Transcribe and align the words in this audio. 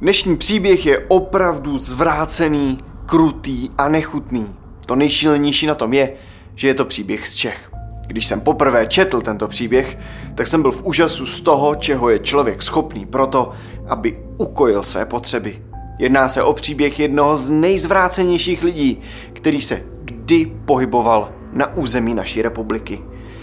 Dnešní 0.00 0.36
příběh 0.36 0.86
je 0.86 0.98
opravdu 0.98 1.78
zvrácený, 1.78 2.78
krutý 3.06 3.70
a 3.78 3.88
nechutný. 3.88 4.54
To 4.86 4.96
nejšílenější 4.96 5.66
na 5.66 5.74
tom 5.74 5.94
je, 5.94 6.12
že 6.54 6.68
je 6.68 6.74
to 6.74 6.84
příběh 6.84 7.28
z 7.28 7.36
Čech. 7.36 7.70
Když 8.06 8.26
jsem 8.26 8.40
poprvé 8.40 8.86
četl 8.86 9.20
tento 9.20 9.48
příběh, 9.48 9.98
tak 10.34 10.46
jsem 10.46 10.62
byl 10.62 10.72
v 10.72 10.82
úžasu 10.82 11.26
z 11.26 11.40
toho, 11.40 11.74
čeho 11.74 12.10
je 12.10 12.18
člověk 12.18 12.62
schopný 12.62 13.06
proto, 13.06 13.52
aby 13.86 14.18
ukojil 14.38 14.82
své 14.82 15.06
potřeby. 15.06 15.62
Jedná 15.98 16.28
se 16.28 16.42
o 16.42 16.52
příběh 16.52 17.00
jednoho 17.00 17.36
z 17.36 17.50
nejzvrácenějších 17.50 18.62
lidí, 18.62 18.98
který 19.32 19.60
se 19.60 19.82
kdy 20.04 20.52
pohyboval 20.64 21.32
na 21.52 21.76
území 21.76 22.14
naší 22.14 22.42
republiky. 22.42 23.02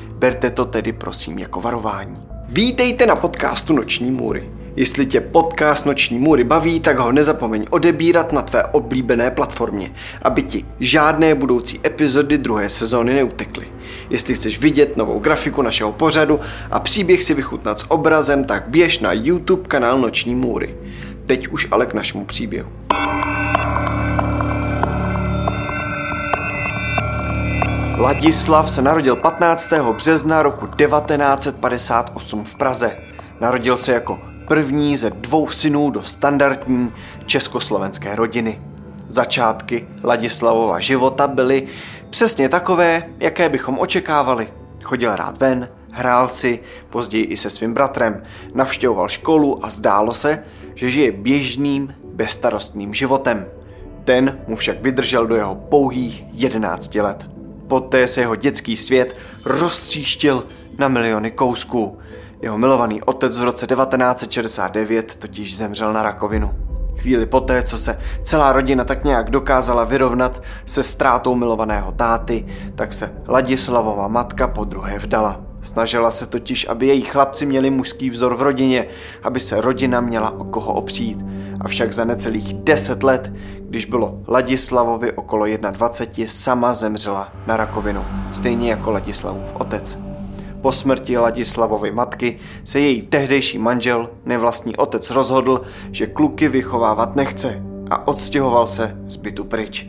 Berte 0.09 0.49
to 0.49 0.65
tedy 0.65 0.93
prosím 0.93 1.39
jako 1.39 1.61
varování. 1.61 2.17
Vítejte 2.47 3.05
na 3.05 3.15
podcastu 3.15 3.73
Noční 3.73 4.11
můry. 4.11 4.60
Jestli 4.75 5.05
tě 5.05 5.21
podcast 5.21 5.85
Noční 5.85 6.19
můry 6.19 6.43
baví, 6.43 6.79
tak 6.79 6.99
ho 6.99 7.11
nezapomeň 7.11 7.65
odebírat 7.69 8.33
na 8.33 8.41
tvé 8.41 8.63
oblíbené 8.63 9.31
platformě, 9.31 9.91
aby 10.21 10.43
ti 10.43 10.65
žádné 10.79 11.35
budoucí 11.35 11.79
epizody 11.85 12.37
druhé 12.37 12.69
sezóny 12.69 13.13
neutekly. 13.13 13.67
Jestli 14.09 14.35
chceš 14.35 14.59
vidět 14.59 14.97
novou 14.97 15.19
grafiku 15.19 15.61
našeho 15.61 15.91
pořadu 15.91 16.39
a 16.71 16.79
příběh 16.79 17.23
si 17.23 17.33
vychutnat 17.33 17.79
s 17.79 17.91
obrazem, 17.91 18.43
tak 18.43 18.63
běž 18.67 18.99
na 18.99 19.13
YouTube 19.13 19.67
kanál 19.67 19.99
Noční 19.99 20.35
můry. 20.35 20.75
Teď 21.25 21.47
už 21.47 21.67
ale 21.71 21.85
k 21.85 21.93
našemu 21.93 22.25
příběhu. 22.25 22.69
Ladislav 27.99 28.71
se 28.71 28.81
narodil 28.81 29.15
15. 29.15 29.73
března 29.95 30.43
roku 30.43 30.67
1958 30.67 32.43
v 32.43 32.55
Praze. 32.55 32.97
Narodil 33.41 33.77
se 33.77 33.91
jako 33.91 34.30
první 34.51 34.97
ze 34.97 35.09
dvou 35.09 35.47
synů 35.47 35.89
do 35.89 36.03
standardní 36.03 36.91
československé 37.25 38.15
rodiny. 38.15 38.61
Začátky 39.07 39.87
Ladislavova 40.03 40.79
života 40.79 41.27
byly 41.27 41.67
přesně 42.09 42.49
takové, 42.49 43.03
jaké 43.19 43.49
bychom 43.49 43.79
očekávali. 43.79 44.47
Chodil 44.83 45.15
rád 45.15 45.37
ven, 45.37 45.69
hrál 45.91 46.27
si, 46.27 46.59
později 46.89 47.23
i 47.23 47.37
se 47.37 47.49
svým 47.49 47.73
bratrem, 47.73 48.23
navštěvoval 48.53 49.09
školu 49.09 49.65
a 49.65 49.69
zdálo 49.69 50.13
se, 50.13 50.43
že 50.75 50.89
žije 50.89 51.11
běžným, 51.11 51.93
bezstarostným 52.03 52.93
životem. 52.93 53.45
Ten 54.03 54.39
mu 54.47 54.55
však 54.55 54.81
vydržel 54.81 55.27
do 55.27 55.35
jeho 55.35 55.55
pouhých 55.55 56.23
11 56.33 56.95
let. 56.95 57.29
Poté 57.67 58.07
se 58.07 58.21
jeho 58.21 58.35
dětský 58.35 58.77
svět 58.77 59.17
roztříštil 59.45 60.43
na 60.77 60.87
miliony 60.87 61.31
kousků. 61.31 61.97
Jeho 62.41 62.57
milovaný 62.57 63.01
otec 63.01 63.37
v 63.37 63.43
roce 63.43 63.67
1969 63.67 65.15
totiž 65.15 65.57
zemřel 65.57 65.93
na 65.93 66.03
rakovinu. 66.03 66.51
Chvíli 66.97 67.25
poté, 67.25 67.63
co 67.63 67.77
se 67.77 67.99
celá 68.23 68.53
rodina 68.53 68.83
tak 68.83 69.03
nějak 69.03 69.29
dokázala 69.29 69.83
vyrovnat 69.83 70.43
se 70.65 70.83
ztrátou 70.83 71.35
milovaného 71.35 71.91
táty, 71.91 72.45
tak 72.75 72.93
se 72.93 73.13
Ladislavova 73.27 74.07
matka 74.07 74.47
po 74.47 74.63
druhé 74.63 74.99
vdala. 74.99 75.41
Snažila 75.61 76.11
se 76.11 76.25
totiž, 76.25 76.67
aby 76.69 76.87
její 76.87 77.01
chlapci 77.01 77.45
měli 77.45 77.69
mužský 77.69 78.09
vzor 78.09 78.35
v 78.35 78.41
rodině, 78.41 78.87
aby 79.23 79.39
se 79.39 79.61
rodina 79.61 80.01
měla 80.01 80.31
o 80.31 80.43
koho 80.43 80.73
opřít. 80.73 81.25
Avšak 81.59 81.93
za 81.93 82.05
necelých 82.05 82.53
deset 82.53 83.03
let, 83.03 83.33
když 83.59 83.85
bylo 83.85 84.19
Ladislavovi 84.27 85.11
okolo 85.11 85.45
21, 85.71 86.25
sama 86.27 86.73
zemřela 86.73 87.33
na 87.47 87.57
rakovinu, 87.57 88.05
stejně 88.31 88.69
jako 88.69 88.91
Ladislavův 88.91 89.55
otec. 89.55 90.10
Po 90.61 90.71
smrti 90.71 91.17
Ladislavovy 91.17 91.91
matky 91.91 92.37
se 92.63 92.79
její 92.79 93.01
tehdejší 93.01 93.57
manžel, 93.57 94.09
nevlastní 94.25 94.75
otec, 94.75 95.09
rozhodl, 95.09 95.61
že 95.91 96.07
kluky 96.07 96.47
vychovávat 96.47 97.15
nechce 97.15 97.63
a 97.89 98.07
odstěhoval 98.07 98.67
se 98.67 98.97
z 99.05 99.15
bytu 99.15 99.43
pryč. 99.43 99.87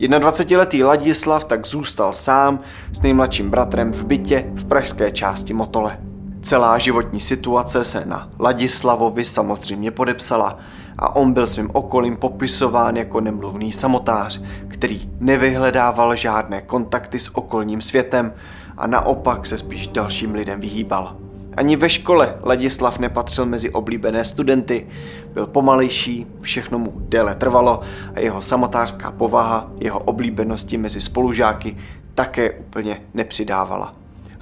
21-letý 0.00 0.84
Ladislav 0.84 1.44
tak 1.44 1.66
zůstal 1.66 2.12
sám 2.12 2.60
s 2.92 3.02
nejmladším 3.02 3.50
bratrem 3.50 3.92
v 3.92 4.04
bytě 4.04 4.52
v 4.54 4.64
pražské 4.64 5.10
části 5.10 5.54
Motole. 5.54 5.98
Celá 6.42 6.78
životní 6.78 7.20
situace 7.20 7.84
se 7.84 8.04
na 8.06 8.28
Ladislavovi 8.40 9.24
samozřejmě 9.24 9.90
podepsala 9.90 10.58
a 10.98 11.16
on 11.16 11.32
byl 11.32 11.46
svým 11.46 11.70
okolím 11.72 12.16
popisován 12.16 12.96
jako 12.96 13.20
nemluvný 13.20 13.72
samotář, 13.72 14.42
který 14.68 15.10
nevyhledával 15.20 16.16
žádné 16.16 16.62
kontakty 16.62 17.18
s 17.18 17.36
okolním 17.36 17.80
světem 17.80 18.32
a 18.76 18.86
naopak 18.86 19.46
se 19.46 19.58
spíš 19.58 19.86
dalším 19.86 20.34
lidem 20.34 20.60
vyhýbal. 20.60 21.16
Ani 21.56 21.76
ve 21.76 21.90
škole 21.90 22.38
Ladislav 22.42 22.98
nepatřil 22.98 23.46
mezi 23.46 23.70
oblíbené 23.70 24.24
studenty, 24.24 24.86
byl 25.32 25.46
pomalejší, 25.46 26.26
všechno 26.40 26.78
mu 26.78 26.92
déle 26.96 27.34
trvalo 27.34 27.80
a 28.14 28.20
jeho 28.20 28.42
samotářská 28.42 29.10
povaha 29.10 29.70
jeho 29.80 29.98
oblíbenosti 29.98 30.78
mezi 30.78 31.00
spolužáky 31.00 31.76
také 32.14 32.50
úplně 32.50 33.00
nepřidávala. 33.14 33.94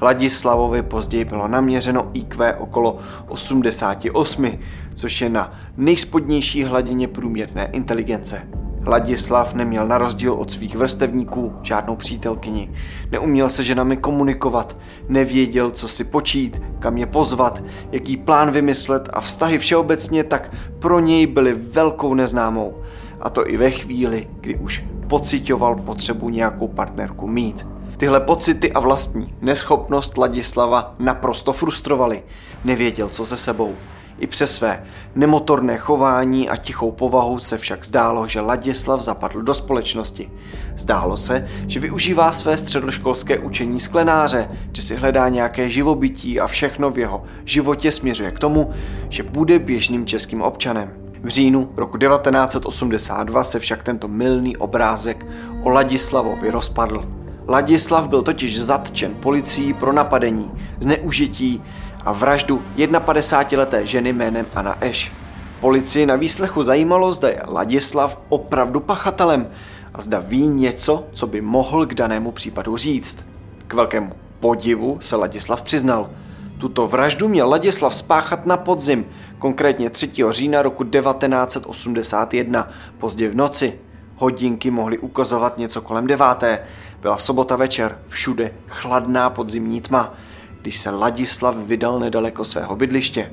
Ladislavovi 0.02 0.82
později 0.82 1.24
bylo 1.24 1.48
naměřeno 1.48 2.10
IQ 2.14 2.54
okolo 2.58 2.98
88, 3.28 4.58
což 4.94 5.20
je 5.20 5.28
na 5.28 5.52
nejspodnější 5.76 6.64
hladině 6.64 7.08
průměrné 7.08 7.68
inteligence. 7.72 8.48
Ladislav 8.86 9.54
neměl 9.54 9.86
na 9.86 9.98
rozdíl 9.98 10.32
od 10.32 10.50
svých 10.50 10.76
vrstevníků 10.76 11.52
žádnou 11.62 11.96
přítelkyni. 11.96 12.70
Neuměl 13.10 13.50
se 13.50 13.64
ženami 13.64 13.96
komunikovat, 13.96 14.76
nevěděl, 15.08 15.70
co 15.70 15.88
si 15.88 16.04
počít, 16.04 16.62
kam 16.78 16.96
je 16.96 17.06
pozvat, 17.06 17.62
jaký 17.92 18.16
plán 18.16 18.50
vymyslet 18.50 19.08
a 19.12 19.20
vztahy 19.20 19.58
všeobecně 19.58 20.24
tak 20.24 20.50
pro 20.78 21.00
něj 21.00 21.26
byly 21.26 21.52
velkou 21.52 22.14
neznámou. 22.14 22.74
A 23.20 23.30
to 23.30 23.50
i 23.50 23.56
ve 23.56 23.70
chvíli, 23.70 24.28
kdy 24.40 24.54
už 24.54 24.84
pocitoval 25.06 25.76
potřebu 25.76 26.28
nějakou 26.28 26.68
partnerku 26.68 27.26
mít. 27.26 27.66
Tyhle 27.96 28.20
pocity 28.20 28.72
a 28.72 28.80
vlastní 28.80 29.34
neschopnost 29.40 30.18
Ladislava 30.18 30.94
naprosto 30.98 31.52
frustrovaly. 31.52 32.22
Nevěděl, 32.64 33.08
co 33.08 33.24
se 33.24 33.36
sebou. 33.36 33.74
I 34.18 34.26
přes 34.26 34.54
své 34.54 34.84
nemotorné 35.14 35.78
chování 35.78 36.48
a 36.48 36.56
tichou 36.56 36.90
povahu 36.90 37.38
se 37.38 37.58
však 37.58 37.84
zdálo, 37.84 38.28
že 38.28 38.40
Ladislav 38.40 39.00
zapadl 39.02 39.42
do 39.42 39.54
společnosti. 39.54 40.30
Zdálo 40.76 41.16
se, 41.16 41.48
že 41.66 41.80
využívá 41.80 42.32
své 42.32 42.56
středoškolské 42.56 43.38
učení 43.38 43.80
sklenáře, 43.80 44.48
že 44.72 44.82
si 44.82 44.96
hledá 44.96 45.28
nějaké 45.28 45.70
živobytí 45.70 46.40
a 46.40 46.46
všechno 46.46 46.90
v 46.90 46.98
jeho 46.98 47.22
životě 47.44 47.92
směřuje 47.92 48.30
k 48.30 48.38
tomu, 48.38 48.70
že 49.08 49.22
bude 49.22 49.58
běžným 49.58 50.06
českým 50.06 50.42
občanem. 50.42 50.90
V 51.22 51.28
říjnu 51.28 51.72
roku 51.76 51.98
1982 51.98 53.44
se 53.44 53.58
však 53.58 53.82
tento 53.82 54.08
milný 54.08 54.56
obrázek 54.56 55.26
o 55.62 55.68
Ladislavovi 55.68 56.50
rozpadl. 56.50 57.04
Ladislav 57.48 58.08
byl 58.08 58.22
totiž 58.22 58.60
zatčen 58.60 59.14
policií 59.14 59.72
pro 59.74 59.92
napadení, 59.92 60.50
zneužití 60.80 61.62
a 62.04 62.12
vraždu 62.12 62.62
51-leté 62.76 63.86
ženy 63.86 64.12
jménem 64.12 64.46
Anna 64.54 64.76
Eš. 64.80 65.12
Policii 65.60 66.06
na 66.06 66.16
výslechu 66.16 66.62
zajímalo, 66.62 67.12
zda 67.12 67.28
je 67.28 67.42
Ladislav 67.48 68.20
opravdu 68.28 68.80
pachatelem 68.80 69.50
a 69.94 70.00
zda 70.00 70.20
ví 70.20 70.46
něco, 70.46 71.06
co 71.12 71.26
by 71.26 71.40
mohl 71.40 71.86
k 71.86 71.94
danému 71.94 72.32
případu 72.32 72.76
říct. 72.76 73.18
K 73.66 73.74
velkému 73.74 74.12
podivu 74.40 74.98
se 75.00 75.16
Ladislav 75.16 75.62
přiznal. 75.62 76.10
Tuto 76.58 76.88
vraždu 76.88 77.28
měl 77.28 77.48
Ladislav 77.48 77.94
spáchat 77.94 78.46
na 78.46 78.56
podzim, 78.56 79.06
konkrétně 79.38 79.90
3. 79.90 80.10
října 80.30 80.62
roku 80.62 80.84
1981, 80.84 82.68
pozdě 82.98 83.28
v 83.28 83.34
noci. 83.34 83.78
Hodinky 84.16 84.70
mohly 84.70 84.98
ukazovat 84.98 85.58
něco 85.58 85.80
kolem 85.80 86.06
deváté. 86.06 86.64
Byla 87.02 87.18
sobota 87.18 87.56
večer, 87.56 87.98
všude 88.08 88.50
chladná 88.66 89.30
podzimní 89.30 89.80
tma 89.80 90.14
když 90.62 90.76
se 90.76 90.90
Ladislav 90.90 91.56
vydal 91.56 91.98
nedaleko 91.98 92.44
svého 92.44 92.76
bydliště. 92.76 93.32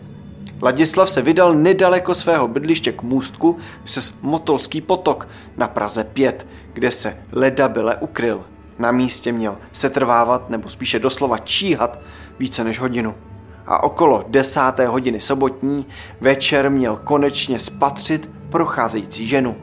Ladislav 0.62 1.10
se 1.10 1.22
vydal 1.22 1.56
nedaleko 1.56 2.16
svého 2.16 2.48
bydliště 2.48 2.92
k 2.92 3.04
můstku 3.04 3.58
přes 3.84 4.14
Motolský 4.22 4.82
potok 4.82 5.28
na 5.58 5.68
Praze 5.68 6.04
5, 6.04 6.48
kde 6.74 6.92
se 6.92 7.18
ledabyle 7.32 7.96
ukryl. 7.96 8.46
Na 8.80 8.92
místě 8.92 9.32
měl 9.32 9.58
setrvávat 9.72 10.50
nebo 10.50 10.70
spíše 10.70 11.00
doslova 11.00 11.38
číhat 11.38 12.00
více 12.40 12.64
než 12.64 12.80
hodinu. 12.80 13.16
A 13.68 13.84
okolo 13.84 14.26
desáté 14.28 14.88
hodiny 14.88 15.22
sobotní 15.22 15.86
večer 16.22 16.70
měl 16.70 16.98
konečně 17.04 17.60
spatřit 17.60 18.30
procházející 18.50 19.28
ženu. 19.28 19.56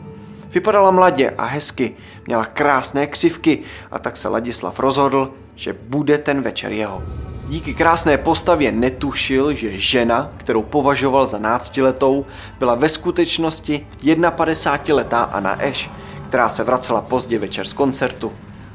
Vypadala 0.55 0.91
mladě 0.91 1.31
a 1.31 1.45
hezky, 1.45 1.95
měla 2.27 2.45
krásné 2.45 3.07
křivky 3.07 3.59
a 3.91 3.99
tak 3.99 4.17
se 4.17 4.29
Ladislav 4.29 4.81
rozhodl, 4.81 5.35
že 5.55 5.73
bude 5.89 6.19
ten 6.19 6.43
večer 6.43 6.73
jeho. 6.73 7.03
Díky 7.49 7.75
krásné 7.75 8.19
postavě 8.19 8.73
netušil, 8.73 9.55
že 9.55 9.79
žena, 9.79 10.31
kterou 10.37 10.63
považoval 10.63 11.27
za 11.27 11.39
náctiletou, 11.39 12.27
byla 12.59 12.75
ve 12.75 12.89
skutečnosti 12.89 13.87
51-letá 14.03 15.23
Anna 15.23 15.63
Eš, 15.63 15.91
která 16.29 16.49
se 16.49 16.65
vracela 16.65 17.03
pozdě 17.03 17.39
večer 17.39 17.67
z 17.67 17.73
koncertu. 17.73 18.33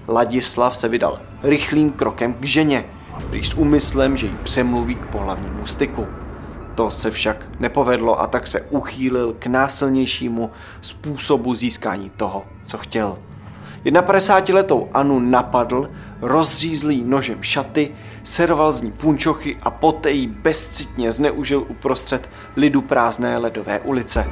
Ladislav 0.08 0.78
se 0.78 0.88
vydal 0.88 1.20
rychlým 1.44 1.90
krokem 1.90 2.34
k 2.34 2.44
ženě, 2.44 2.86
prý 3.30 3.44
s 3.44 3.54
úmyslem, 3.54 4.18
že 4.18 4.26
ji 4.26 4.36
přemluví 4.44 4.96
k 4.96 5.06
pohlavnímu 5.06 5.66
styku. 5.66 6.08
To 6.76 6.92
se 6.92 7.12
však 7.12 7.48
nepovedlo 7.60 8.22
a 8.22 8.28
tak 8.28 8.48
se 8.48 8.62
uchýlil 8.62 9.36
k 9.40 9.48
násilnějšímu 9.48 10.52
způsobu 10.82 11.56
získání 11.56 12.10
toho, 12.10 12.46
co 12.64 12.78
chtěl. 12.78 13.18
51-letou 13.86 14.88
Anu 14.94 15.20
napadl, 15.20 15.90
rozřízl 16.22 16.90
jí 16.90 17.04
nožem 17.04 17.44
šaty, 17.44 17.92
serval 18.24 18.72
z 18.72 18.82
ní 18.82 18.92
punčochy 18.92 19.58
a 19.62 19.72
poté 19.72 20.12
jí 20.12 20.28
bezcitně 20.28 21.12
zneužil 21.12 21.66
uprostřed 21.68 22.30
lidu 22.56 22.82
prázdné 22.82 23.38
ledové 23.38 23.80
ulice. 23.80 24.26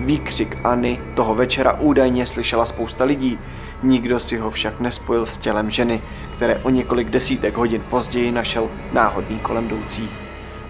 Výkřik 0.00 0.58
Anny 0.64 1.00
toho 1.14 1.34
večera 1.34 1.80
údajně 1.80 2.26
slyšela 2.26 2.66
spousta 2.66 3.04
lidí, 3.04 3.38
nikdo 3.82 4.20
si 4.20 4.36
ho 4.36 4.50
však 4.50 4.80
nespojil 4.80 5.26
s 5.26 5.38
tělem 5.38 5.70
ženy, 5.70 6.02
které 6.36 6.56
o 6.56 6.70
několik 6.70 7.10
desítek 7.10 7.56
hodin 7.56 7.82
později 7.90 8.32
našel 8.32 8.70
náhodný 8.92 9.38
kolem 9.38 9.66
jdoucí. 9.66 10.08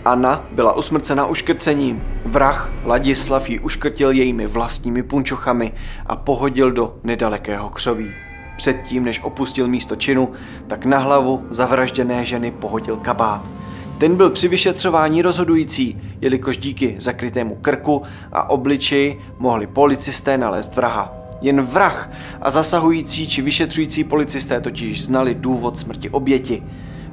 Anna 0.05 0.45
byla 0.51 0.73
usmrcena 0.73 1.27
uškrcením. 1.27 2.05
Vrah 2.25 2.73
Ladislav 2.85 3.51
ji 3.51 3.59
uškrtil 3.59 4.11
jejími 4.11 4.47
vlastními 4.47 5.03
punčochami 5.03 5.73
a 6.07 6.17
pohodil 6.17 6.73
do 6.73 6.97
nedalekého 7.03 7.71
křoví. 7.71 8.32
Předtím, 8.63 9.05
než 9.05 9.21
opustil 9.23 9.69
místo 9.69 9.97
činu, 9.97 10.31
tak 10.67 10.85
na 10.85 10.99
hlavu 10.99 11.47
zavražděné 11.51 12.25
ženy 12.25 12.51
pohodil 12.51 12.97
kabát. 12.97 13.51
Ten 13.99 14.17
byl 14.17 14.31
při 14.31 14.49
vyšetřování 14.49 15.23
rozhodující, 15.23 15.99
jelikož 16.21 16.59
díky 16.59 16.97
zakrytému 16.99 17.55
krku 17.55 18.03
a 18.33 18.51
obličeji 18.51 19.21
mohli 19.39 19.67
policisté 19.67 20.39
nalézt 20.39 20.77
vraha. 20.77 21.15
Jen 21.41 21.63
vrah 21.63 22.11
a 22.43 22.51
zasahující 22.51 23.29
či 23.29 23.43
vyšetřující 23.43 24.05
policisté 24.05 24.61
totiž 24.61 25.05
znali 25.05 25.35
důvod 25.35 25.79
smrti 25.79 26.11
oběti. 26.11 26.63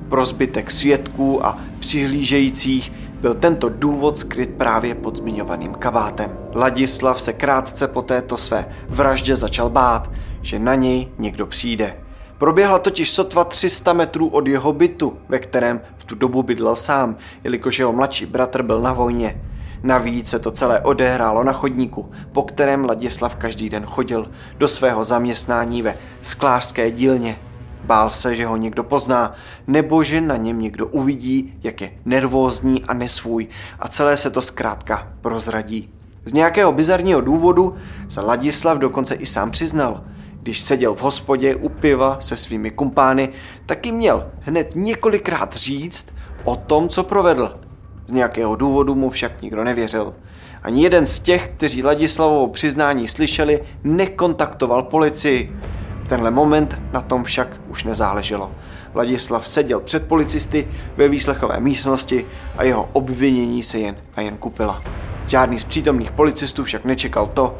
Pro 0.10 0.25
zbytek 0.25 0.72
svědků 0.72 1.46
a 1.46 1.57
přihlížejících 1.80 2.92
byl 3.22 3.34
tento 3.34 3.69
důvod 3.69 4.18
skryt 4.18 4.50
právě 4.50 4.96
pod 4.96 5.18
zmiňovaným 5.18 5.74
kabátem. 5.74 6.38
Ladislav 6.56 7.22
se 7.22 7.34
krátce 7.34 7.88
po 7.88 8.01
této 8.01 8.38
své 8.38 8.66
vraždě 8.90 9.36
začal 9.36 9.69
bát, 9.69 10.10
že 10.41 10.59
na 10.59 10.75
něj 10.75 11.07
někdo 11.18 11.45
přijde. 11.45 11.97
Proběhla 12.38 12.80
totiž 12.80 13.09
sotva 13.09 13.44
300 13.44 13.94
metrů 13.94 14.27
od 14.27 14.47
jeho 14.47 14.74
bytu, 14.74 15.18
ve 15.30 15.39
kterém 15.39 15.81
v 15.97 16.03
tu 16.03 16.15
dobu 16.15 16.44
bydlel 16.44 16.75
sám, 16.75 17.15
jelikož 17.44 17.80
jeho 17.80 17.94
mladší 17.94 18.25
bratr 18.25 18.63
byl 18.63 18.81
na 18.81 18.94
vojně. 18.94 19.41
Navíc 19.83 20.30
se 20.30 20.39
to 20.39 20.51
celé 20.51 20.80
odehrálo 20.80 21.44
na 21.44 21.53
chodníku, 21.53 22.12
po 22.31 22.44
kterém 22.44 22.86
Ladislav 22.86 23.36
každý 23.36 23.69
den 23.69 23.86
chodil 23.86 24.31
do 24.57 24.68
svého 24.68 25.03
zaměstnání 25.03 25.81
ve 25.81 25.94
sklářské 26.21 26.91
dílně. 26.91 27.39
Bál 27.83 28.09
se, 28.09 28.36
že 28.36 28.45
ho 28.45 28.57
někdo 28.57 28.83
pozná, 28.83 29.33
nebo 29.68 30.03
že 30.03 30.21
na 30.21 30.38
něm 30.38 30.62
někdo 30.62 30.88
uvidí, 30.88 31.53
jak 31.63 31.81
je 31.81 31.91
nervózní 32.06 32.86
a 32.86 32.94
nesvůj 32.94 33.47
a 33.80 33.88
celé 33.88 34.18
se 34.18 34.30
to 34.30 34.41
zkrátka 34.41 35.07
prozradí. 35.21 35.89
Z 36.25 36.33
nějakého 36.33 36.71
bizarního 36.71 37.21
důvodu 37.21 37.75
se 38.07 38.21
Ladislav 38.21 38.77
dokonce 38.77 39.15
i 39.15 39.25
sám 39.25 39.51
přiznal. 39.51 40.03
Když 40.41 40.59
seděl 40.59 40.95
v 40.95 41.01
hospodě 41.01 41.56
u 41.56 41.69
piva 41.69 42.18
se 42.19 42.36
svými 42.36 42.71
kumpány, 42.71 43.30
taky 43.65 43.91
měl 43.91 44.27
hned 44.39 44.75
několikrát 44.75 45.56
říct 45.56 46.07
o 46.44 46.56
tom, 46.56 46.89
co 46.89 47.03
provedl. 47.03 47.59
Z 48.07 48.12
nějakého 48.12 48.56
důvodu 48.56 48.95
mu 48.95 49.09
však 49.09 49.41
nikdo 49.41 49.63
nevěřil. 49.63 50.15
Ani 50.63 50.83
jeden 50.83 51.06
z 51.06 51.19
těch, 51.19 51.50
kteří 51.50 51.83
Ladislavovo 51.83 52.47
přiznání 52.47 53.07
slyšeli, 53.07 53.59
nekontaktoval 53.83 54.83
policii. 54.83 55.56
V 56.03 56.07
tenhle 56.07 56.31
moment 56.31 56.80
na 56.91 57.01
tom 57.01 57.24
však 57.24 57.62
už 57.68 57.83
nezáleželo. 57.83 58.51
Ladislav 58.95 59.47
seděl 59.47 59.80
před 59.80 60.07
policisty 60.07 60.68
ve 60.97 61.07
výslechové 61.07 61.59
místnosti 61.59 62.25
a 62.57 62.63
jeho 62.63 62.89
obvinění 62.94 63.63
se 63.63 63.80
jen 63.80 63.97
a 64.15 64.21
jen 64.21 64.38
kupila. 64.38 64.83
Žádný 65.27 65.59
z 65.59 65.63
přítomných 65.63 66.12
policistů 66.12 66.63
však 66.63 66.86
nečekal 66.86 67.27
to, 67.27 67.57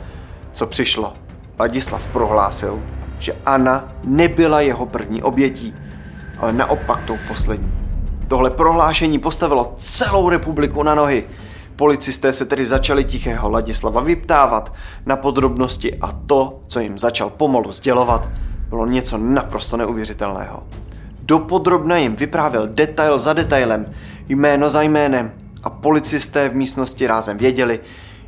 co 0.52 0.68
přišlo. 0.68 1.14
Ladislav 1.60 2.08
prohlásil, 2.08 2.84
že 3.20 3.36
Anna 3.46 3.88
nebyla 4.04 4.62
jeho 4.62 4.86
první 4.86 5.24
obětí, 5.24 5.76
ale 6.38 6.54
naopak 6.54 7.04
tou 7.06 7.18
poslední. 7.28 7.74
Tohle 8.28 8.50
prohlášení 8.50 9.20
postavilo 9.20 9.74
celou 9.78 10.30
republiku 10.30 10.84
na 10.84 10.96
nohy. 10.96 11.24
Policisté 11.76 12.34
se 12.34 12.46
tedy 12.46 12.66
začali 12.66 13.04
tichého 13.04 13.50
Ladislava 13.50 14.02
vyptávat 14.02 14.74
na 15.06 15.16
podrobnosti 15.16 15.96
a 15.96 16.12
to, 16.12 16.60
co 16.68 16.80
jim 16.80 17.00
začal 17.00 17.30
pomalu 17.30 17.72
sdělovat, 17.72 18.30
bylo 18.70 18.86
něco 18.86 19.18
naprosto 19.18 19.78
neuvěřitelného. 19.78 20.64
Dopodrobna 21.22 21.98
jim 21.98 22.16
vyprávěl 22.16 22.68
detail 22.68 23.20
za 23.20 23.34
detailem, 23.34 23.86
jméno 24.30 24.70
za 24.70 24.82
jménem 24.82 25.32
a 25.64 25.70
policisté 25.70 26.50
v 26.50 26.56
místnosti 26.56 27.08
rázem 27.08 27.38
věděli, 27.38 27.80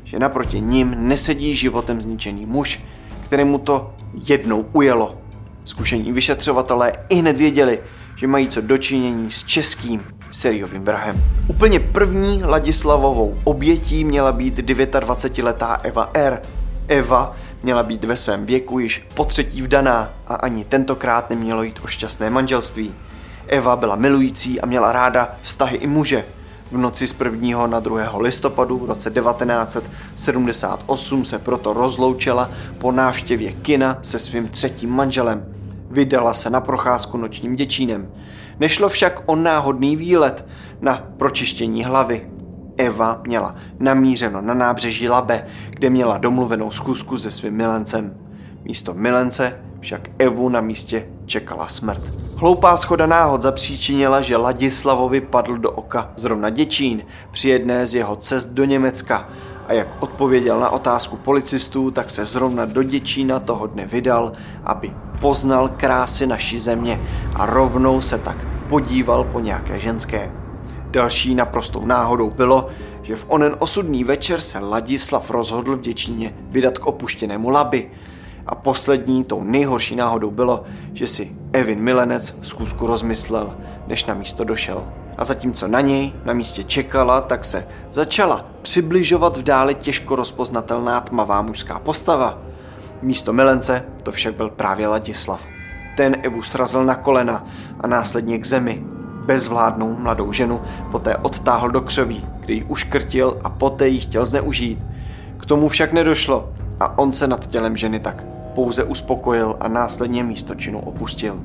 že 0.04 0.20
naproti 0.20 0.62
ním 0.62 0.96
nesedí 0.98 1.56
životem 1.56 2.02
zničený 2.02 2.46
muž, 2.46 2.80
kterému 3.32 3.58
to 3.58 3.94
jednou 4.28 4.66
ujelo. 4.74 5.18
Zkušení 5.66 6.12
vyšetřovatelé 6.12 6.94
i 7.10 7.16
hned 7.16 7.38
věděli, 7.38 7.80
že 8.16 8.28
mají 8.28 8.48
co 8.48 8.62
dočinění 8.62 9.32
s 9.32 9.44
českým 9.44 10.04
seriovým 10.32 10.84
vrahem. 10.84 11.24
Úplně 11.48 11.80
první 11.80 12.44
Ladislavovou 12.44 13.38
obětí 13.44 14.04
měla 14.04 14.32
být 14.32 14.60
29-letá 14.60 15.80
Eva 15.84 16.10
R. 16.14 16.42
Eva 16.88 17.36
měla 17.64 17.84
být 17.84 18.04
ve 18.04 18.16
svém 18.16 18.46
věku 18.46 18.80
již 18.80 19.06
po 19.14 19.26
třetí 19.26 19.62
vdaná 19.62 20.14
a 20.28 20.36
ani 20.36 20.66
tentokrát 20.66 21.30
nemělo 21.30 21.64
jít 21.64 21.80
o 21.84 21.88
šťastné 21.88 22.30
manželství. 22.30 22.94
Eva 23.48 23.76
byla 23.76 23.96
milující 23.96 24.62
a 24.62 24.66
měla 24.66 24.92
ráda 24.92 25.36
vztahy 25.42 25.78
i 25.78 25.88
muže. 25.88 26.26
V 26.72 26.78
noci 26.78 27.08
z 27.08 27.16
1. 27.24 27.68
na 27.68 27.80
2. 27.80 28.18
listopadu 28.18 28.78
v 28.78 28.86
roce 28.86 29.12
1978 29.12 31.26
se 31.26 31.40
proto 31.40 31.74
rozloučila 31.74 32.50
po 32.78 32.92
návštěvě 32.92 33.52
kina 33.52 34.00
se 34.02 34.20
svým 34.20 34.48
třetím 34.48 34.90
manželem. 34.90 35.46
Vydala 35.90 36.34
se 36.34 36.50
na 36.50 36.62
procházku 36.62 37.18
nočním 37.18 37.56
děčínem. 37.56 38.12
Nešlo 38.60 38.90
však 38.90 39.24
o 39.26 39.36
náhodný 39.36 39.96
výlet 39.96 40.46
na 40.82 41.08
pročištění 41.18 41.84
hlavy. 41.84 42.30
Eva 42.78 43.22
měla 43.28 43.56
namířeno 43.80 44.42
na 44.42 44.54
nábřeží 44.54 45.10
Labe, 45.10 45.46
kde 45.70 45.90
měla 45.90 46.18
domluvenou 46.18 46.72
zkusku 46.72 47.18
se 47.18 47.32
svým 47.32 47.54
milencem. 47.54 48.18
Místo 48.64 48.94
milence 48.94 49.60
však 49.80 50.10
Evu 50.20 50.50
na 50.50 50.62
místě 50.62 51.08
čekala 51.26 51.68
smrt. 51.68 52.21
Hloupá 52.42 52.78
schoda 52.78 53.06
náhod 53.06 53.42
zapříčinila, 53.42 54.22
že 54.22 54.38
Ladislavovi 54.38 55.22
padl 55.22 55.58
do 55.58 55.72
oka 55.72 56.12
zrovna 56.16 56.50
Děčín 56.50 57.04
při 57.32 57.50
jedné 57.50 57.86
z 57.86 57.96
jeho 57.96 58.16
cest 58.16 58.50
do 58.50 58.66
Německa 58.66 59.30
a 59.68 59.74
jak 59.74 59.88
odpověděl 60.00 60.60
na 60.60 60.70
otázku 60.70 61.18
policistů, 61.18 61.92
tak 61.92 62.10
se 62.10 62.26
zrovna 62.26 62.66
do 62.66 62.84
Děčína 62.84 63.40
toho 63.40 63.68
dne 63.68 63.86
vydal, 63.86 64.32
aby 64.64 64.94
poznal 65.20 65.70
krásy 65.78 66.28
naší 66.28 66.60
země 66.60 67.02
a 67.34 67.46
rovnou 67.46 68.02
se 68.02 68.18
tak 68.18 68.48
podíval 68.70 69.24
po 69.24 69.40
nějaké 69.40 69.80
ženské. 69.80 70.32
Další 70.92 71.36
naprostou 71.36 71.86
náhodou 71.86 72.30
bylo, 72.30 72.68
že 73.02 73.16
v 73.16 73.26
onen 73.28 73.56
osudný 73.60 74.04
večer 74.04 74.40
se 74.40 74.60
Ladislav 74.60 75.32
rozhodl 75.32 75.78
v 75.78 75.82
Děčíně 75.82 76.36
vydat 76.50 76.78
k 76.78 76.86
opuštěnému 76.86 77.50
Labi. 77.50 77.92
A 78.52 78.56
poslední, 78.56 79.24
tou 79.24 79.44
nejhorší 79.44 79.96
náhodou 79.96 80.32
bylo, 80.32 80.64
že 80.94 81.08
si 81.08 81.36
Evin 81.54 81.80
Milenec 81.80 82.36
zkusku 82.42 82.88
rozmyslel, 82.88 83.56
než 83.88 84.06
na 84.06 84.14
místo 84.14 84.44
došel. 84.44 84.88
A 85.18 85.26
zatímco 85.26 85.68
na 85.68 85.82
něj 85.82 86.14
na 86.26 86.34
místě 86.34 86.64
čekala, 86.64 87.22
tak 87.22 87.46
se 87.46 87.68
začala 87.92 88.44
přibližovat 88.62 89.38
v 89.38 89.44
dále 89.44 89.74
těžko 89.74 90.16
rozpoznatelná 90.16 91.02
tmavá 91.02 91.42
mužská 91.42 91.80
postava. 91.80 92.38
Místo 93.02 93.34
milence 93.34 93.86
to 94.04 94.12
však 94.12 94.36
byl 94.36 94.50
právě 94.50 94.88
Ladislav. 94.88 95.46
Ten 95.98 96.18
Evu 96.22 96.42
srazil 96.42 96.86
na 96.86 96.96
kolena 96.96 97.46
a 97.80 97.88
následně 97.88 98.38
k 98.38 98.46
zemi. 98.46 98.84
Bezvládnou 99.26 99.96
mladou 99.96 100.32
ženu 100.32 100.62
poté 100.92 101.18
odtáhl 101.18 101.70
do 101.70 101.82
křoví, 101.82 102.28
kde 102.40 102.54
ji 102.54 102.64
uškrtil 102.64 103.38
a 103.44 103.50
poté 103.50 103.88
ji 103.88 104.00
chtěl 104.00 104.26
zneužít. 104.26 104.86
K 105.38 105.46
tomu 105.46 105.68
však 105.68 105.94
nedošlo 105.94 106.50
a 106.80 106.98
on 106.98 107.12
se 107.12 107.28
nad 107.28 107.48
tělem 107.48 107.78
ženy 107.78 108.00
tak 108.00 108.26
pouze 108.54 108.84
uspokojil 108.84 109.56
a 109.60 109.68
následně 109.68 110.24
místo 110.24 110.56
činu 110.56 110.80
opustil. 110.80 111.44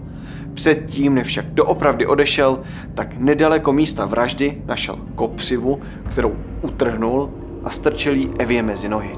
Předtím, 0.54 1.14
než 1.14 1.26
však 1.26 1.46
doopravdy 1.46 2.06
odešel, 2.06 2.60
tak 2.94 3.16
nedaleko 3.18 3.72
místa 3.72 4.06
vraždy 4.06 4.62
našel 4.66 4.96
kopřivu, 5.14 5.80
kterou 6.10 6.36
utrhnul 6.62 7.30
a 7.64 7.70
strčil 7.70 8.14
jí 8.14 8.30
Evě 8.38 8.62
mezi 8.62 8.88
nohy. 8.88 9.12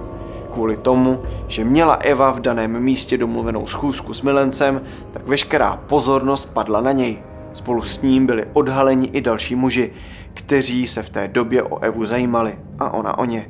Kvůli 0.52 0.76
tomu, 0.76 1.22
že 1.48 1.64
měla 1.64 1.94
Eva 1.94 2.30
v 2.30 2.40
daném 2.40 2.80
místě 2.80 3.18
domluvenou 3.18 3.66
schůzku 3.66 4.14
s 4.14 4.22
milencem, 4.22 4.80
tak 5.10 5.26
veškerá 5.26 5.76
pozornost 5.76 6.48
padla 6.52 6.80
na 6.80 6.92
něj. 6.92 7.18
Spolu 7.52 7.82
s 7.82 8.02
ním 8.02 8.26
byli 8.26 8.46
odhaleni 8.52 9.06
i 9.06 9.20
další 9.20 9.54
muži, 9.54 9.90
kteří 10.34 10.86
se 10.86 11.02
v 11.02 11.10
té 11.10 11.28
době 11.28 11.62
o 11.62 11.78
Evu 11.78 12.04
zajímali 12.04 12.58
a 12.78 12.90
ona 12.94 13.18
o 13.18 13.24
ně, 13.24 13.46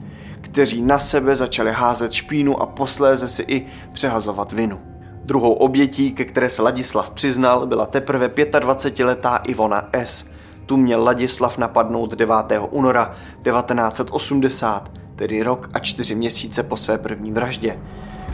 kteří 0.51 0.83
na 0.83 0.99
sebe 0.99 1.37
začali 1.37 1.73
házet 1.73 2.13
špínu 2.13 2.63
a 2.63 2.67
posléze 2.67 3.29
si 3.29 3.45
i 3.49 3.67
přehazovat 3.93 4.53
vinu. 4.53 4.81
Druhou 5.25 5.53
obětí, 5.53 6.13
ke 6.13 6.25
které 6.25 6.51
se 6.51 6.63
Ladislav 6.63 7.11
přiznal, 7.11 7.67
byla 7.67 7.87
teprve 7.87 8.29
25-letá 8.29 9.41
Ivona 9.45 9.89
S. 9.93 10.25
Tu 10.67 10.77
měl 10.77 11.05
Ladislav 11.05 11.59
napadnout 11.59 12.15
9. 12.15 12.35
února 12.71 13.15
1980, 13.45 14.93
tedy 15.17 15.43
rok 15.43 15.71
a 15.75 15.79
čtyři 15.79 16.15
měsíce 16.15 16.63
po 16.63 16.77
své 16.77 16.99
první 16.99 17.33
vraždě. 17.33 17.79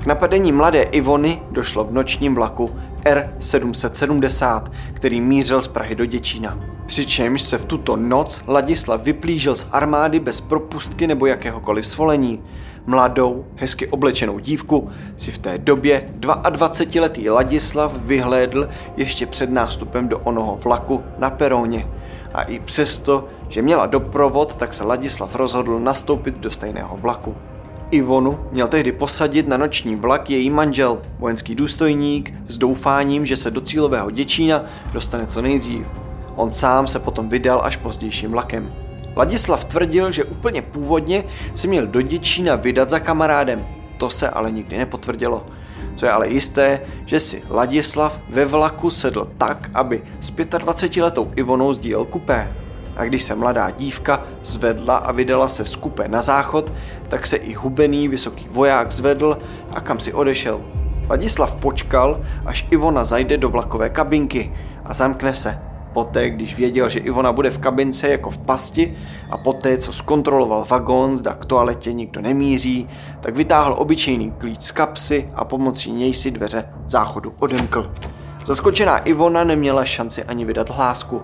K 0.04 0.06
napadení 0.06 0.52
mladé 0.52 0.82
Ivony 0.82 1.42
došlo 1.50 1.84
v 1.84 1.92
nočním 1.92 2.34
vlaku 2.34 2.70
R770, 3.04 4.62
který 4.92 5.20
mířil 5.20 5.62
z 5.62 5.68
Prahy 5.68 5.94
do 5.94 6.04
Děčína. 6.04 6.58
Přičemž 6.86 7.42
se 7.42 7.58
v 7.58 7.64
tuto 7.64 7.96
noc 7.96 8.42
Ladislav 8.48 9.02
vyplížil 9.02 9.56
z 9.56 9.68
armády 9.72 10.20
bez 10.20 10.40
propustky 10.40 11.06
nebo 11.06 11.26
jakéhokoliv 11.26 11.86
svolení. 11.86 12.42
Mladou, 12.86 13.44
hezky 13.56 13.88
oblečenou 13.88 14.38
dívku 14.38 14.88
si 15.16 15.30
v 15.30 15.38
té 15.38 15.58
době 15.58 16.08
22-letý 16.20 17.30
Ladislav 17.30 17.96
vyhlédl 17.96 18.68
ještě 18.96 19.26
před 19.26 19.50
nástupem 19.50 20.08
do 20.08 20.18
onoho 20.18 20.56
vlaku 20.56 21.02
na 21.18 21.30
peróně. 21.30 21.88
A 22.34 22.42
i 22.42 22.58
přesto, 22.58 23.24
že 23.48 23.62
měla 23.62 23.86
doprovod, 23.86 24.54
tak 24.54 24.74
se 24.74 24.84
Ladislav 24.84 25.34
rozhodl 25.34 25.80
nastoupit 25.80 26.38
do 26.38 26.50
stejného 26.50 26.96
vlaku. 26.96 27.36
Ivonu 27.90 28.38
měl 28.52 28.68
tehdy 28.68 28.92
posadit 28.92 29.48
na 29.48 29.56
noční 29.56 29.96
vlak 29.96 30.30
její 30.30 30.50
manžel, 30.50 31.02
vojenský 31.18 31.54
důstojník, 31.54 32.34
s 32.48 32.58
doufáním, 32.58 33.26
že 33.26 33.36
se 33.36 33.50
do 33.50 33.60
cílového 33.60 34.10
Děčína 34.10 34.64
dostane 34.92 35.26
co 35.26 35.42
nejdřív. 35.42 35.86
On 36.36 36.52
sám 36.52 36.86
se 36.86 36.98
potom 36.98 37.28
vydal 37.28 37.60
až 37.64 37.76
pozdějším 37.76 38.30
vlakem. 38.30 38.72
Ladislav 39.16 39.64
tvrdil, 39.64 40.12
že 40.12 40.24
úplně 40.24 40.62
původně 40.62 41.24
se 41.54 41.68
měl 41.68 41.86
do 41.86 42.02
Děčína 42.02 42.56
vydat 42.56 42.88
za 42.88 42.98
kamarádem. 42.98 43.66
To 43.98 44.10
se 44.10 44.28
ale 44.28 44.52
nikdy 44.52 44.78
nepotvrdilo. 44.78 45.46
Co 45.94 46.06
je 46.06 46.12
ale 46.12 46.28
jisté, 46.28 46.80
že 47.06 47.20
si 47.20 47.42
Ladislav 47.50 48.20
ve 48.28 48.44
vlaku 48.44 48.90
sedl 48.90 49.26
tak, 49.38 49.70
aby 49.74 50.02
s 50.20 50.32
25-letou 50.32 51.32
Ivonou 51.36 51.72
sdílel 51.72 52.04
kupé. 52.04 52.63
A 52.96 53.04
když 53.04 53.22
se 53.22 53.34
mladá 53.34 53.70
dívka 53.70 54.22
zvedla 54.42 54.96
a 54.96 55.12
vydala 55.12 55.48
se 55.48 55.64
z 55.64 55.76
kupé 55.76 56.08
na 56.08 56.22
záchod, 56.22 56.72
tak 57.08 57.26
se 57.26 57.36
i 57.36 57.54
hubený 57.54 58.08
vysoký 58.08 58.46
voják 58.50 58.92
zvedl 58.92 59.38
a 59.72 59.80
kam 59.80 60.00
si 60.00 60.12
odešel. 60.12 60.60
Ladislav 61.10 61.56
počkal, 61.56 62.20
až 62.46 62.66
Ivona 62.70 63.04
zajde 63.04 63.38
do 63.38 63.48
vlakové 63.48 63.90
kabinky 63.90 64.52
a 64.84 64.94
zamkne 64.94 65.34
se. 65.34 65.58
Poté, 65.92 66.30
když 66.30 66.56
věděl, 66.56 66.88
že 66.88 66.98
Ivona 66.98 67.32
bude 67.32 67.50
v 67.50 67.58
kabince 67.58 68.08
jako 68.08 68.30
v 68.30 68.38
pasti 68.38 68.94
a 69.30 69.38
poté, 69.38 69.78
co 69.78 69.92
zkontroloval 69.92 70.66
vagón, 70.70 71.16
zda 71.16 71.34
k 71.34 71.44
toaletě 71.44 71.92
nikdo 71.92 72.20
nemíří, 72.20 72.88
tak 73.20 73.36
vytáhl 73.36 73.74
obyčejný 73.78 74.30
klíč 74.30 74.62
z 74.62 74.72
kapsy 74.72 75.30
a 75.34 75.44
pomocí 75.44 75.92
něj 75.92 76.14
si 76.14 76.30
dveře 76.30 76.64
záchodu 76.86 77.32
odemkl. 77.38 77.92
Zaskočená 78.46 78.98
Ivona 78.98 79.44
neměla 79.44 79.84
šanci 79.84 80.24
ani 80.24 80.44
vydat 80.44 80.70
hlásku. 80.70 81.22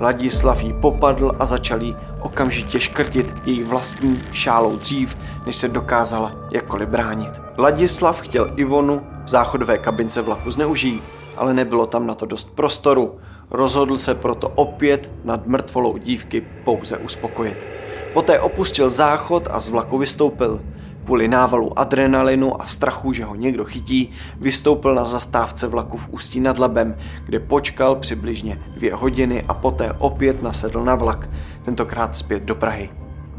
Ladislav 0.00 0.62
jí 0.62 0.72
popadl 0.72 1.32
a 1.38 1.46
začal 1.46 1.82
jí 1.82 1.96
okamžitě 2.20 2.80
škrtit 2.80 3.34
její 3.44 3.62
vlastní 3.62 4.22
šálou 4.32 4.76
dřív, 4.76 5.16
než 5.46 5.56
se 5.56 5.68
dokázala 5.68 6.32
jakkoliv 6.52 6.88
bránit. 6.88 7.40
Ladislav 7.58 8.20
chtěl 8.20 8.52
Ivonu 8.56 9.02
v 9.24 9.28
záchodové 9.28 9.78
kabince 9.78 10.22
vlaku 10.22 10.50
zneužít, 10.50 11.04
ale 11.36 11.54
nebylo 11.54 11.86
tam 11.86 12.06
na 12.06 12.14
to 12.14 12.26
dost 12.26 12.54
prostoru. 12.54 13.18
Rozhodl 13.50 13.96
se 13.96 14.14
proto 14.14 14.48
opět 14.48 15.10
nad 15.24 15.46
mrtvolou 15.46 15.96
dívky 15.96 16.40
pouze 16.64 16.96
uspokojit. 16.98 17.66
Poté 18.12 18.40
opustil 18.40 18.90
záchod 18.90 19.48
a 19.50 19.60
z 19.60 19.68
vlaku 19.68 19.98
vystoupil. 19.98 20.60
Kvůli 21.04 21.28
návalu 21.28 21.78
adrenalinu 21.78 22.62
a 22.62 22.66
strachu, 22.66 23.12
že 23.12 23.24
ho 23.24 23.34
někdo 23.34 23.64
chytí, 23.64 24.10
vystoupil 24.40 24.94
na 24.94 25.04
zastávce 25.04 25.66
vlaku 25.66 25.96
v 25.96 26.08
Ústí 26.08 26.40
nad 26.40 26.58
Labem, 26.58 26.96
kde 27.24 27.40
počkal 27.40 27.96
přibližně 27.96 28.58
dvě 28.76 28.94
hodiny 28.94 29.44
a 29.48 29.54
poté 29.54 29.92
opět 29.92 30.42
nasedl 30.42 30.84
na 30.84 30.94
vlak, 30.94 31.30
tentokrát 31.64 32.16
zpět 32.16 32.42
do 32.42 32.54
Prahy. 32.54 32.90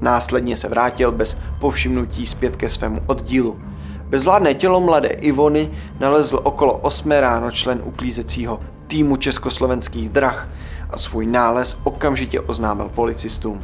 Následně 0.01 0.57
se 0.57 0.67
vrátil 0.67 1.11
bez 1.11 1.37
povšimnutí 1.59 2.25
zpět 2.25 2.55
ke 2.55 2.69
svému 2.69 2.99
oddílu. 3.07 3.59
Bezvládné 4.09 4.53
tělo 4.53 4.81
mladé 4.81 5.07
Ivony 5.07 5.71
nalezl 5.99 6.39
okolo 6.43 6.73
8 6.77 7.11
ráno 7.11 7.51
člen 7.51 7.81
uklízecího 7.83 8.59
týmu 8.87 9.15
československých 9.15 10.09
drah 10.09 10.49
a 10.89 10.97
svůj 10.97 11.25
nález 11.25 11.79
okamžitě 11.83 12.39
oznámil 12.39 12.89
policistům. 12.89 13.61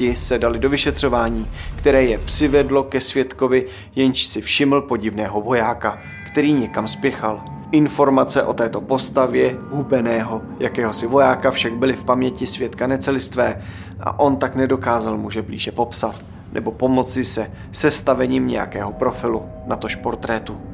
Ti 0.00 0.16
se 0.16 0.38
dali 0.38 0.58
do 0.58 0.68
vyšetřování, 0.68 1.50
které 1.76 2.04
je 2.04 2.18
přivedlo 2.18 2.82
ke 2.82 3.00
svědkovi, 3.00 3.66
jenž 3.96 4.24
si 4.24 4.40
všiml 4.40 4.80
podivného 4.80 5.40
vojáka, 5.40 5.98
který 6.26 6.52
někam 6.52 6.88
spěchal. 6.88 7.44
Informace 7.72 8.42
o 8.42 8.54
této 8.54 8.80
postavě 8.80 9.56
hubeného 9.70 10.42
jakéhosi 10.60 11.06
vojáka 11.06 11.50
však 11.50 11.72
byly 11.72 11.92
v 11.92 12.04
paměti 12.04 12.46
svědka 12.46 12.86
necelistvé 12.86 13.62
a 14.00 14.18
on 14.18 14.36
tak 14.36 14.54
nedokázal 14.54 15.18
muže 15.18 15.42
blíže 15.42 15.72
popsat 15.72 16.24
nebo 16.52 16.72
pomoci 16.72 17.24
se 17.24 17.50
sestavením 17.72 18.48
nějakého 18.48 18.92
profilu, 18.92 19.48
natož 19.66 19.96
portrétu. 19.96 20.69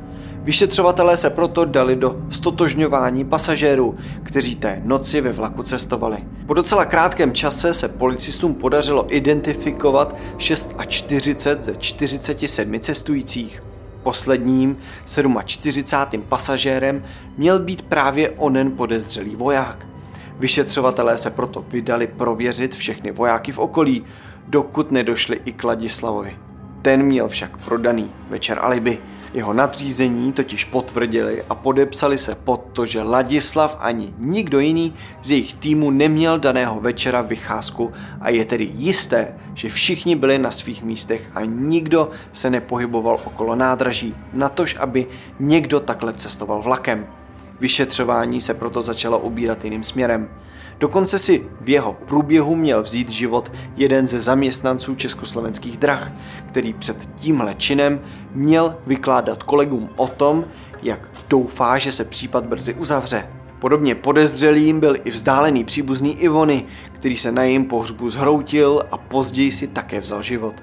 Vyšetřovatelé 0.47 1.17
se 1.17 1.31
proto 1.31 1.65
dali 1.65 1.97
do 1.97 2.17
stotožňování 2.31 3.25
pasažérů, 3.25 3.97
kteří 4.23 4.57
té 4.57 4.83
noci 4.85 5.21
ve 5.21 5.33
vlaku 5.33 5.62
cestovali. 5.62 6.17
Po 6.47 6.55
docela 6.55 6.85
krátkém 6.85 7.33
čase 7.33 7.75
se 7.75 7.88
policistům 7.88 8.55
podařilo 8.55 9.17
identifikovat 9.17 10.17
46 10.87 11.62
ze 11.62 11.76
47 11.76 12.81
cestujících. 12.81 13.62
Posledním 14.03 14.76
47. 15.45 16.23
pasažérem 16.29 17.05
měl 17.37 17.59
být 17.59 17.83
právě 17.83 18.31
onen 18.31 18.71
podezřelý 18.71 19.37
voják. 19.37 19.87
Vyšetřovatelé 20.38 21.19
se 21.19 21.31
proto 21.31 21.65
vydali 21.69 22.07
prověřit 22.07 22.75
všechny 22.75 23.12
vojáky 23.12 23.53
v 23.53 23.59
okolí, 23.59 24.05
dokud 24.49 24.91
nedošli 24.91 25.41
i 25.45 25.53
k 25.53 25.65
Ladislavovi. 25.65 26.37
Ten 26.83 27.03
měl 27.03 27.29
však 27.29 27.57
prodaný 27.57 28.12
večer 28.31 28.59
alibi. 28.62 28.99
Jeho 29.37 29.52
nadřízení 29.52 30.33
totiž 30.33 30.64
potvrdili 30.64 31.43
a 31.49 31.55
podepsali 31.55 32.19
se 32.19 32.35
pod 32.35 32.64
to, 32.73 32.87
že 32.87 33.02
Ladislav 33.02 33.76
ani 33.81 34.14
nikdo 34.19 34.61
jiný 34.61 34.95
z 35.23 35.31
jejich 35.31 35.55
týmu 35.55 35.90
neměl 35.90 36.38
daného 36.38 36.81
večera 36.81 37.21
vycházku 37.21 37.93
a 38.21 38.31
je 38.31 38.45
tedy 38.45 38.71
jisté, 38.75 39.35
že 39.55 39.69
všichni 39.69 40.16
byli 40.16 40.38
na 40.38 40.50
svých 40.50 40.83
místech 40.83 41.31
a 41.35 41.45
nikdo 41.45 42.11
se 42.33 42.50
nepohyboval 42.50 43.21
okolo 43.25 43.57
nádraží, 43.57 44.14
natož 44.33 44.76
aby 44.78 45.07
někdo 45.40 45.81
takhle 45.81 46.12
cestoval 46.12 46.62
vlakem. 46.62 47.07
Vyšetřování 47.61 48.40
se 48.40 48.55
proto 48.55 48.83
začalo 48.83 49.19
ubírat 49.19 49.64
jiným 49.64 49.83
směrem. 49.83 50.28
Dokonce 50.78 51.18
si 51.18 51.47
v 51.61 51.68
jeho 51.68 51.92
průběhu 51.92 52.56
měl 52.56 52.83
vzít 52.83 53.11
život 53.11 53.52
jeden 53.76 54.06
ze 54.06 54.21
zaměstnanců 54.21 54.95
československých 54.95 55.76
drah, 55.76 56.12
který 56.49 56.73
před 56.73 57.09
tímhle 57.14 57.54
činem 57.54 58.00
měl 58.35 58.76
vykládat 58.87 59.42
kolegům 59.42 59.88
o 59.97 60.09
tom, 60.09 60.45
jak 60.83 61.11
doufá, 61.28 61.78
že 61.78 61.92
se 61.92 62.04
případ 62.04 62.47
brzy 62.47 62.75
uzavře. 62.75 63.28
Podobně 63.59 63.95
podezřelým 63.95 64.80
byl 64.80 64.95
i 65.04 65.11
vzdálený 65.11 65.64
příbuzný 65.64 66.21
Ivony, 66.21 66.64
který 66.92 67.16
se 67.16 67.33
na 67.33 67.42
jejím 67.42 67.64
pohřbu 67.64 68.11
zhroutil 68.11 68.83
a 68.90 68.99
později 68.99 69.52
si 69.52 69.66
také 69.66 70.00
vzal 70.00 70.23
život. 70.23 70.54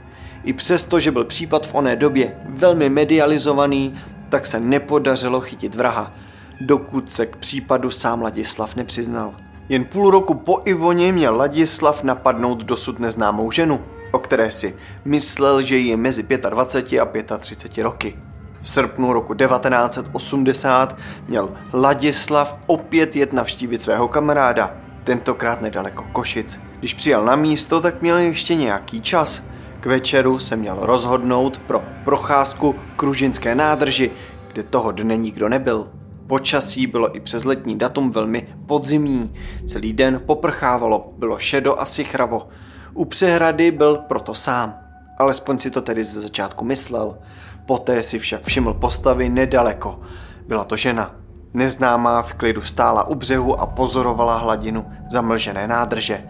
I 0.43 0.53
přesto, 0.53 0.99
že 0.99 1.11
byl 1.11 1.25
případ 1.25 1.67
v 1.67 1.75
oné 1.75 1.95
době 1.95 2.37
velmi 2.45 2.89
medializovaný, 2.89 3.93
tak 4.29 4.45
se 4.45 4.59
nepodařilo 4.59 5.41
chytit 5.41 5.75
vraha, 5.75 6.13
dokud 6.61 7.11
se 7.11 7.25
k 7.25 7.35
případu 7.35 7.91
sám 7.91 8.21
Ladislav 8.21 8.75
nepřiznal. 8.75 9.33
Jen 9.69 9.85
půl 9.85 10.11
roku 10.11 10.33
po 10.33 10.61
Ivoně 10.65 11.11
měl 11.11 11.37
Ladislav 11.37 12.03
napadnout 12.03 12.63
dosud 12.63 12.99
neznámou 12.99 13.51
ženu, 13.51 13.81
o 14.11 14.19
které 14.19 14.51
si 14.51 14.75
myslel, 15.05 15.61
že 15.61 15.77
je 15.77 15.97
mezi 15.97 16.23
25 16.49 17.31
a 17.31 17.37
35 17.37 17.83
roky. 17.83 18.17
V 18.61 18.69
srpnu 18.69 19.13
roku 19.13 19.33
1980 19.33 20.97
měl 21.27 21.53
Ladislav 21.73 22.57
opět 22.67 23.15
jet 23.15 23.33
navštívit 23.33 23.81
svého 23.81 24.07
kamaráda, 24.07 24.73
tentokrát 25.03 25.61
nedaleko 25.61 26.03
Košic. 26.11 26.59
Když 26.79 26.93
přijel 26.93 27.25
na 27.25 27.35
místo, 27.35 27.81
tak 27.81 28.01
měl 28.01 28.17
ještě 28.17 28.55
nějaký 28.55 29.01
čas. 29.01 29.43
K 29.79 29.85
večeru 29.85 30.39
se 30.39 30.55
měl 30.55 30.77
rozhodnout 30.81 31.57
pro 31.57 31.83
procházku 32.03 32.75
k 32.95 33.03
Ružinské 33.03 33.55
nádrži, 33.55 34.11
kde 34.53 34.63
toho 34.63 34.91
dne 34.91 35.17
nikdo 35.17 35.49
nebyl. 35.49 36.02
Počasí 36.27 36.87
bylo 36.87 37.15
i 37.15 37.19
přes 37.19 37.43
letní 37.43 37.77
datum 37.77 38.11
velmi 38.11 38.47
podzimní. 38.65 39.33
Celý 39.67 39.93
den 39.93 40.21
poprchávalo, 40.25 41.13
bylo 41.17 41.37
šedo 41.37 41.79
a 41.79 41.85
sichravo. 41.85 42.47
U 42.93 43.05
přehrady 43.05 43.71
byl 43.71 43.95
proto 43.95 44.33
sám. 44.33 44.79
Alespoň 45.19 45.59
si 45.59 45.71
to 45.71 45.81
tedy 45.81 46.03
ze 46.03 46.21
začátku 46.21 46.65
myslel. 46.65 47.17
Poté 47.65 48.03
si 48.03 48.19
však 48.19 48.43
všiml 48.43 48.73
postavy 48.73 49.29
nedaleko. 49.29 49.99
Byla 50.47 50.63
to 50.63 50.77
žena. 50.77 51.15
Neznámá 51.53 52.21
v 52.21 52.33
klidu 52.33 52.61
stála 52.61 53.07
u 53.07 53.15
břehu 53.15 53.59
a 53.59 53.65
pozorovala 53.65 54.37
hladinu 54.37 54.85
zamlžené 55.09 55.67
nádrže. 55.67 56.23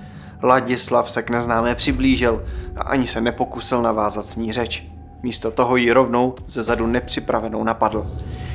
Ladislav 0.44 1.12
se 1.12 1.22
k 1.22 1.30
neznámé 1.30 1.76
přiblížil 1.76 2.44
a 2.76 2.82
ani 2.82 3.08
se 3.08 3.22
nepokusil 3.22 3.82
navázat 3.82 4.26
s 4.26 4.36
ní 4.36 4.52
řeč. 4.52 4.88
Místo 5.24 5.52
toho 5.52 5.76
ji 5.76 5.92
rovnou 5.92 6.36
ze 6.46 6.64
zadu 6.64 6.88
nepřipravenou 6.88 7.64
napadl. 7.64 8.06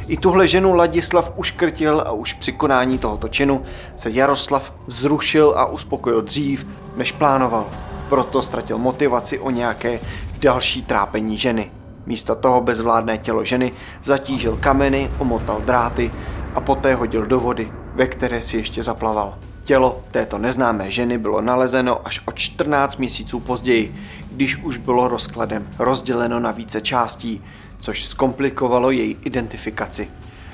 I 0.09 0.17
tuhle 0.17 0.47
ženu 0.47 0.73
Ladislav 0.73 1.33
uškrtil 1.37 2.01
a 2.01 2.13
už 2.13 2.33
při 2.33 2.53
konání 2.53 2.99
tohoto 2.99 3.29
činu 3.29 3.63
se 3.95 4.11
Jaroslav 4.11 4.73
vzrušil 4.87 5.55
a 5.57 5.67
uspokojil 5.67 6.23
dřív, 6.23 6.67
než 6.97 7.13
plánoval. 7.13 7.71
Proto 8.09 8.43
ztratil 8.43 8.79
motivaci 8.79 9.39
o 9.39 9.51
nějaké 9.51 10.01
další 10.41 10.83
trápení 10.83 11.37
ženy. 11.37 11.71
Místo 12.07 12.35
toho 12.35 12.61
bezvládné 12.61 13.19
tělo 13.19 13.45
ženy 13.45 13.73
zatížil 14.03 14.57
kameny, 14.61 15.11
omotal 15.19 15.61
dráty 15.61 16.11
a 16.55 16.61
poté 16.61 16.95
hodil 16.95 17.27
do 17.27 17.41
vody, 17.41 17.73
ve 17.95 18.07
které 18.07 18.43
si 18.43 18.57
ještě 18.57 18.83
zaplaval. 18.83 19.39
Tělo 19.65 20.01
této 20.11 20.39
neznámé 20.39 20.91
ženy 20.91 21.19
bylo 21.19 21.41
nalezeno 21.41 22.07
až 22.07 22.21
o 22.25 22.33
14 22.33 22.97
měsíců 22.97 23.41
později, 23.41 23.95
když 24.33 24.57
už 24.57 24.77
bylo 24.77 25.09
rozkladem 25.09 25.69
rozděleno 25.79 26.41
na 26.41 26.51
více 26.51 26.81
částí, 26.81 27.43
což 27.79 28.05
zkomplikovalo 28.05 28.91
její 28.91 29.17
identifikaci. 29.25 30.09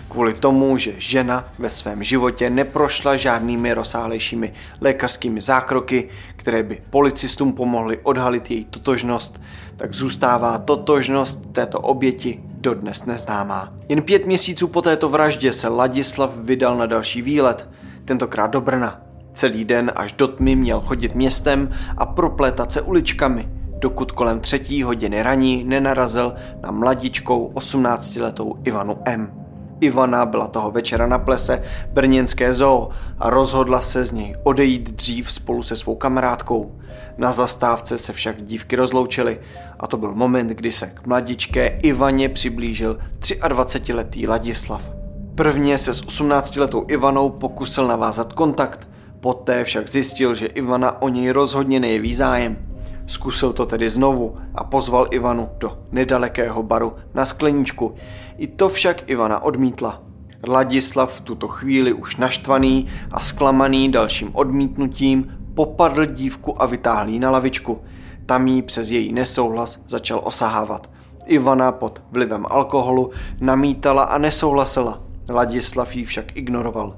Kvůli 0.09 0.35
tomu, 0.35 0.77
že 0.77 0.93
žena 0.99 1.45
ve 1.59 1.71
svém 1.71 2.03
životě 2.03 2.51
neprošla 2.51 3.17
žádnými 3.17 3.75
rozsáhlejšími 3.75 4.53
lékařskými 4.81 5.41
zákroky, 5.41 6.09
které 6.37 6.63
by 6.63 6.83
policistům 6.91 7.53
pomohly 7.53 7.99
odhalit 8.03 8.51
její 8.51 8.65
totožnost, 8.65 9.41
tak 9.77 9.95
zůstává 9.95 10.59
totožnost 10.59 11.53
této 11.53 11.81
oběti 11.81 12.41
dodnes 12.45 13.05
neznámá. 13.05 13.75
Jen 13.89 14.03
pět 14.03 14.27
měsíců 14.27 14.69
po 14.69 14.83
této 14.83 15.09
vraždě 15.09 15.53
se 15.53 15.69
Ladislav 15.69 16.37
vydal 16.37 16.77
na 16.77 16.87
další 16.87 17.23
výlet, 17.23 17.69
tentokrát 18.05 18.47
do 18.47 18.61
Brna. 18.61 19.01
Celý 19.33 19.65
den 19.65 19.93
až 19.97 20.13
do 20.13 20.29
tmy 20.29 20.57
měl 20.57 20.81
chodit 20.81 21.15
městem 21.15 21.71
a 21.97 22.07
proplétat 22.07 22.73
se 22.73 22.83
uličkami, 22.83 23.49
dokud 23.79 24.13
kolem 24.13 24.41
třetí 24.41 24.83
hodiny 24.83 25.23
raní 25.23 25.65
nenarazil 25.65 26.35
na 26.63 26.71
mladičkou 26.71 27.53
18-letou 27.55 28.55
Ivanu 28.65 28.99
M. 29.05 29.45
Ivana 29.81 30.27
byla 30.27 30.47
toho 30.47 30.71
večera 30.71 31.07
na 31.07 31.19
plese 31.19 31.63
brněnské 31.93 32.53
zoo 32.53 32.89
a 33.19 33.31
rozhodla 33.31 33.81
se 33.81 34.05
z 34.05 34.13
něj 34.13 34.37
odejít 34.43 34.91
dřív 34.91 35.33
spolu 35.33 35.63
se 35.63 35.77
svou 35.77 35.95
kamarádkou. 35.95 36.79
Na 37.19 37.33
zastávce 37.33 37.99
se 37.99 38.13
však 38.13 38.43
dívky 38.43 38.77
rozloučily 38.77 39.41
a 39.81 39.87
to 39.87 39.97
byl 39.97 40.15
moment, 40.15 40.49
kdy 40.49 40.73
se 40.73 40.87
k 40.87 41.07
mladičké 41.07 41.67
Ivaně 41.67 42.29
přiblížil 42.29 42.99
23-letý 43.21 44.27
Ladislav. 44.27 44.91
Prvně 45.35 45.79
se 45.79 45.95
s 45.95 46.05
18-letou 46.05 46.85
Ivanou 46.89 47.31
pokusil 47.31 47.87
navázat 47.87 48.33
kontakt, 48.33 48.89
poté 49.21 49.65
však 49.65 49.89
zjistil, 49.89 50.35
že 50.35 50.47
Ivana 50.47 51.03
o 51.03 51.09
něj 51.09 51.31
rozhodně 51.31 51.81
nejeví 51.81 52.15
zájem. 52.15 52.74
Zkusil 53.07 53.53
to 53.53 53.67
tedy 53.67 53.91
znovu 53.91 54.37
a 54.55 54.65
pozval 54.65 55.07
Ivanu 55.11 55.49
do 55.59 55.79
nedalekého 55.93 56.63
baru 56.63 56.93
na 57.15 57.25
skleničku. 57.25 57.95
I 58.39 58.47
to 58.47 58.69
však 58.69 59.11
Ivana 59.11 59.43
odmítla. 59.43 60.03
Ladislav 60.49 61.13
v 61.13 61.21
tuto 61.21 61.49
chvíli 61.49 61.93
už 61.93 62.17
naštvaný 62.17 62.87
a 63.11 63.21
zklamaný 63.21 63.93
dalším 63.93 64.31
odmítnutím 64.33 65.29
popadl 65.55 66.07
dívku 66.07 66.63
a 66.63 66.67
vytáhl 66.67 67.09
ji 67.09 67.19
na 67.21 67.31
lavičku. 67.31 67.81
Tam 68.27 68.47
jí 68.47 68.63
přes 68.63 68.91
její 68.91 69.13
nesouhlas 69.13 69.85
začal 69.89 70.21
osahávat. 70.25 70.91
Ivana 71.27 71.73
pod 71.73 72.03
vlivem 72.11 72.47
alkoholu 72.51 73.11
namítala 73.41 74.03
a 74.03 74.19
nesouhlasila. 74.19 75.01
Ladislav 75.29 75.97
ji 75.97 76.05
však 76.05 76.37
ignoroval. 76.37 76.97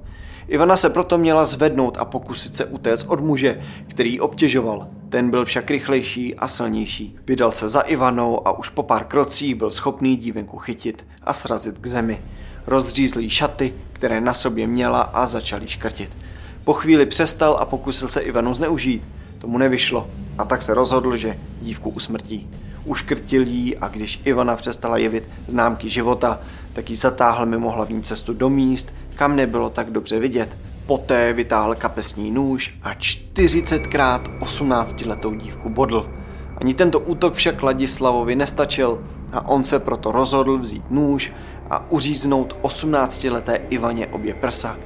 Ivana 0.48 0.76
se 0.76 0.90
proto 0.90 1.18
měla 1.18 1.44
zvednout 1.44 1.98
a 1.98 2.04
pokusit 2.04 2.56
se 2.56 2.64
utéct 2.64 3.06
od 3.08 3.20
muže, 3.20 3.58
který 3.88 4.12
ji 4.12 4.20
obtěžoval. 4.20 4.88
Ten 5.08 5.30
byl 5.30 5.44
však 5.44 5.70
rychlejší 5.70 6.34
a 6.34 6.48
silnější. 6.48 7.16
Vydal 7.26 7.52
se 7.52 7.68
za 7.68 7.80
Ivanou 7.80 8.48
a 8.48 8.58
už 8.58 8.68
po 8.68 8.82
pár 8.82 9.04
krocích 9.04 9.54
byl 9.54 9.70
schopný 9.70 10.16
dívenku 10.16 10.58
chytit 10.58 11.06
a 11.22 11.32
srazit 11.32 11.78
k 11.78 11.86
zemi. 11.86 12.22
Rozřízl 12.66 13.20
jí 13.20 13.30
šaty, 13.30 13.74
které 13.92 14.20
na 14.20 14.34
sobě 14.34 14.66
měla 14.66 15.00
a 15.00 15.26
začal 15.26 15.62
jí 15.62 15.68
škrtit. 15.68 16.10
Po 16.64 16.72
chvíli 16.72 17.06
přestal 17.06 17.56
a 17.60 17.64
pokusil 17.64 18.08
se 18.08 18.20
Ivanu 18.20 18.54
zneužít. 18.54 19.02
Tomu 19.38 19.58
nevyšlo 19.58 20.08
a 20.38 20.44
tak 20.44 20.62
se 20.62 20.74
rozhodl, 20.74 21.16
že 21.16 21.38
dívku 21.62 21.90
usmrtí. 21.90 22.50
Uškrtil 22.84 23.42
jí 23.42 23.76
a 23.76 23.88
když 23.88 24.20
Ivana 24.24 24.56
přestala 24.56 24.96
jevit 24.96 25.28
známky 25.46 25.88
života, 25.88 26.40
tak 26.72 26.90
ji 26.90 26.96
zatáhl 26.96 27.46
mimo 27.46 27.70
hlavní 27.70 28.02
cestu 28.02 28.34
do 28.34 28.50
míst, 28.50 28.94
kam 29.16 29.36
nebylo 29.36 29.70
tak 29.70 29.90
dobře 29.90 30.20
vidět. 30.20 30.58
Poté 30.86 31.32
vytáhl 31.32 31.74
kapesní 31.74 32.30
nůž 32.30 32.78
a 32.82 32.92
40krát 32.92 34.38
18-letou 34.38 35.34
dívku 35.34 35.68
bodl. 35.68 36.10
Ani 36.60 36.74
tento 36.74 37.00
útok 37.00 37.34
však 37.34 37.62
Ladislavovi 37.62 38.36
nestačil 38.36 39.04
a 39.32 39.48
on 39.48 39.64
se 39.64 39.78
proto 39.78 40.12
rozhodl 40.12 40.58
vzít 40.58 40.90
nůž 40.90 41.32
a 41.70 41.90
uříznout 41.90 42.56
18-leté 42.62 43.58
Ivaně 43.70 44.06
obě 44.06 44.34
prsa 44.34 44.76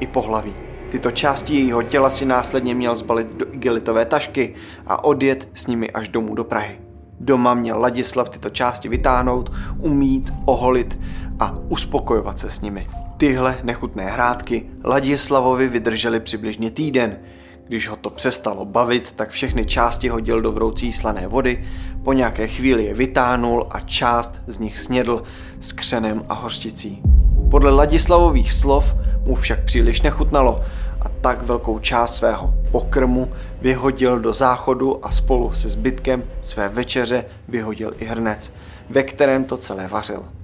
i 0.00 0.06
pohlaví. 0.06 0.54
Tyto 0.90 1.10
části 1.10 1.54
jejího 1.54 1.82
těla 1.82 2.10
si 2.10 2.24
následně 2.24 2.74
měl 2.74 2.96
zbalit 2.96 3.32
do 3.36 3.54
igelitové 3.54 4.04
tašky 4.04 4.54
a 4.86 5.04
odjet 5.04 5.48
s 5.54 5.66
nimi 5.66 5.90
až 5.90 6.08
domů 6.08 6.34
do 6.34 6.44
Prahy. 6.44 6.80
Doma 7.20 7.54
měl 7.54 7.80
Ladislav 7.80 8.28
tyto 8.28 8.50
části 8.50 8.88
vytáhnout, 8.88 9.52
umít, 9.78 10.32
oholit 10.44 10.98
a 11.40 11.54
uspokojovat 11.68 12.38
se 12.38 12.50
s 12.50 12.60
nimi. 12.60 12.86
Tyhle 13.20 13.58
nechutné 13.62 14.10
hrádky 14.10 14.66
Ladislavovi 14.84 15.68
vydržely 15.68 16.20
přibližně 16.20 16.70
týden. 16.70 17.18
Když 17.66 17.88
ho 17.88 17.96
to 17.96 18.10
přestalo 18.10 18.64
bavit, 18.64 19.12
tak 19.12 19.30
všechny 19.30 19.66
části 19.66 20.08
hodil 20.08 20.42
do 20.42 20.52
vroucí 20.52 20.92
slané 20.92 21.26
vody, 21.26 21.64
po 22.04 22.12
nějaké 22.12 22.46
chvíli 22.46 22.84
je 22.84 22.94
vytáhnul 22.94 23.66
a 23.70 23.80
část 23.80 24.40
z 24.46 24.58
nich 24.58 24.78
snědl 24.78 25.22
s 25.60 25.72
křenem 25.72 26.24
a 26.28 26.34
hořticí. 26.34 27.02
Podle 27.50 27.70
Ladislavových 27.70 28.52
slov 28.52 28.94
mu 29.26 29.34
však 29.34 29.64
příliš 29.64 30.02
nechutnalo 30.02 30.64
a 31.00 31.08
tak 31.08 31.42
velkou 31.42 31.78
část 31.78 32.16
svého 32.16 32.54
pokrmu 32.72 33.32
vyhodil 33.60 34.18
do 34.18 34.34
záchodu 34.34 35.06
a 35.06 35.10
spolu 35.10 35.54
se 35.54 35.68
zbytkem 35.68 36.24
své 36.40 36.68
večeře 36.68 37.24
vyhodil 37.48 37.92
i 37.98 38.04
hrnec, 38.04 38.52
ve 38.90 39.02
kterém 39.02 39.44
to 39.44 39.56
celé 39.56 39.88
vařil. 39.88 40.39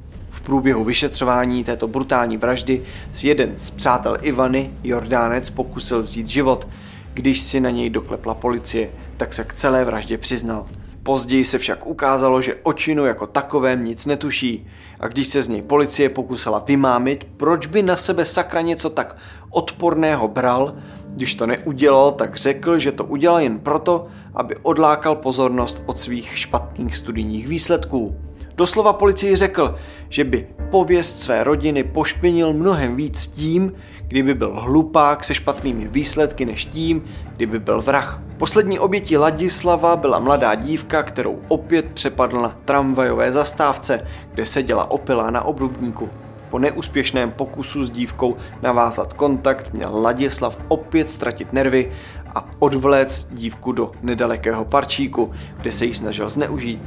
Průběhu 0.47 0.85
vyšetřování 0.85 1.65
této 1.65 1.89
brutální 1.89 2.37
vraždy 2.37 2.83
si 3.13 3.29
jeden 3.29 3.55
z 3.57 3.71
přátel 3.71 4.17
Ivany, 4.23 4.71
Jordánec, 4.85 5.51
pokusil 5.51 6.03
vzít 6.03 6.27
život. 6.27 6.69
Když 7.15 7.41
si 7.41 7.61
na 7.61 7.71
něj 7.71 7.91
doklepla 7.91 8.35
policie, 8.35 8.91
tak 9.17 9.35
se 9.35 9.45
k 9.45 9.55
celé 9.55 9.85
vraždě 9.85 10.19
přiznal. 10.19 10.67
Později 11.03 11.45
se 11.45 11.59
však 11.59 11.87
ukázalo, 11.87 12.43
že 12.43 12.55
o 12.63 12.73
činu 12.73 13.07
jako 13.07 13.27
takovém 13.27 13.85
nic 13.85 14.07
netuší 14.07 14.67
a 15.01 15.09
když 15.09 15.27
se 15.27 15.43
z 15.43 15.49
něj 15.49 15.63
policie 15.63 16.09
pokusila 16.09 16.59
vymámit, 16.67 17.27
proč 17.37 17.67
by 17.67 17.83
na 17.83 17.97
sebe 17.97 18.25
sakra 18.25 18.61
něco 18.61 18.91
tak 18.91 19.17
odporného 19.51 20.29
bral, 20.29 20.75
když 21.09 21.35
to 21.35 21.47
neudělal, 21.47 22.11
tak 22.13 22.37
řekl, 22.37 22.79
že 22.79 22.93
to 22.93 23.05
udělal 23.05 23.41
jen 23.41 23.59
proto, 23.59 24.07
aby 24.35 24.57
odlákal 24.63 25.15
pozornost 25.15 25.83
od 25.87 25.99
svých 25.99 26.39
špatných 26.39 26.97
studijních 26.97 27.49
výsledků. 27.49 28.26
Doslova 28.57 28.92
policii 28.92 29.37
řekl, 29.37 29.75
že 30.09 30.25
by 30.25 30.47
pověst 30.71 31.23
své 31.23 31.45
rodiny 31.45 31.85
pošpinil 31.85 32.53
mnohem 32.53 32.97
víc 32.97 33.27
tím, 33.27 33.73
kdyby 34.09 34.35
byl 34.35 34.61
hlupák 34.61 35.25
se 35.25 35.35
špatnými 35.35 35.88
výsledky, 35.88 36.45
než 36.45 36.64
tím, 36.64 37.05
kdyby 37.37 37.59
byl 37.59 37.81
vrah. 37.83 38.23
Poslední 38.37 38.79
obětí 38.79 39.16
Ladislava 39.16 39.97
byla 39.97 40.19
mladá 40.19 40.55
dívka, 40.55 41.03
kterou 41.03 41.38
opět 41.49 41.87
přepadl 41.95 42.42
na 42.42 42.57
tramvajové 42.64 43.33
zastávce, 43.33 44.07
kde 44.33 44.47
seděla 44.47 44.90
opilá 44.90 45.31
na 45.31 45.42
obrubníku. 45.42 46.09
Po 46.49 46.59
neúspěšném 46.59 47.31
pokusu 47.31 47.85
s 47.85 47.90
dívkou 47.90 48.37
navázat 48.62 49.12
kontakt 49.12 49.73
měl 49.73 49.90
Ladislav 50.01 50.59
opět 50.69 51.11
ztratit 51.11 51.53
nervy 51.53 51.90
a 52.35 52.49
odvléct 52.59 53.29
dívku 53.33 53.73
do 53.73 53.92
nedalekého 54.03 54.64
parčíku, 54.64 55.31
kde 55.61 55.73
se 55.73 55.85
jí 55.85 55.95
snažil 55.95 56.29
zneužít. 56.29 56.81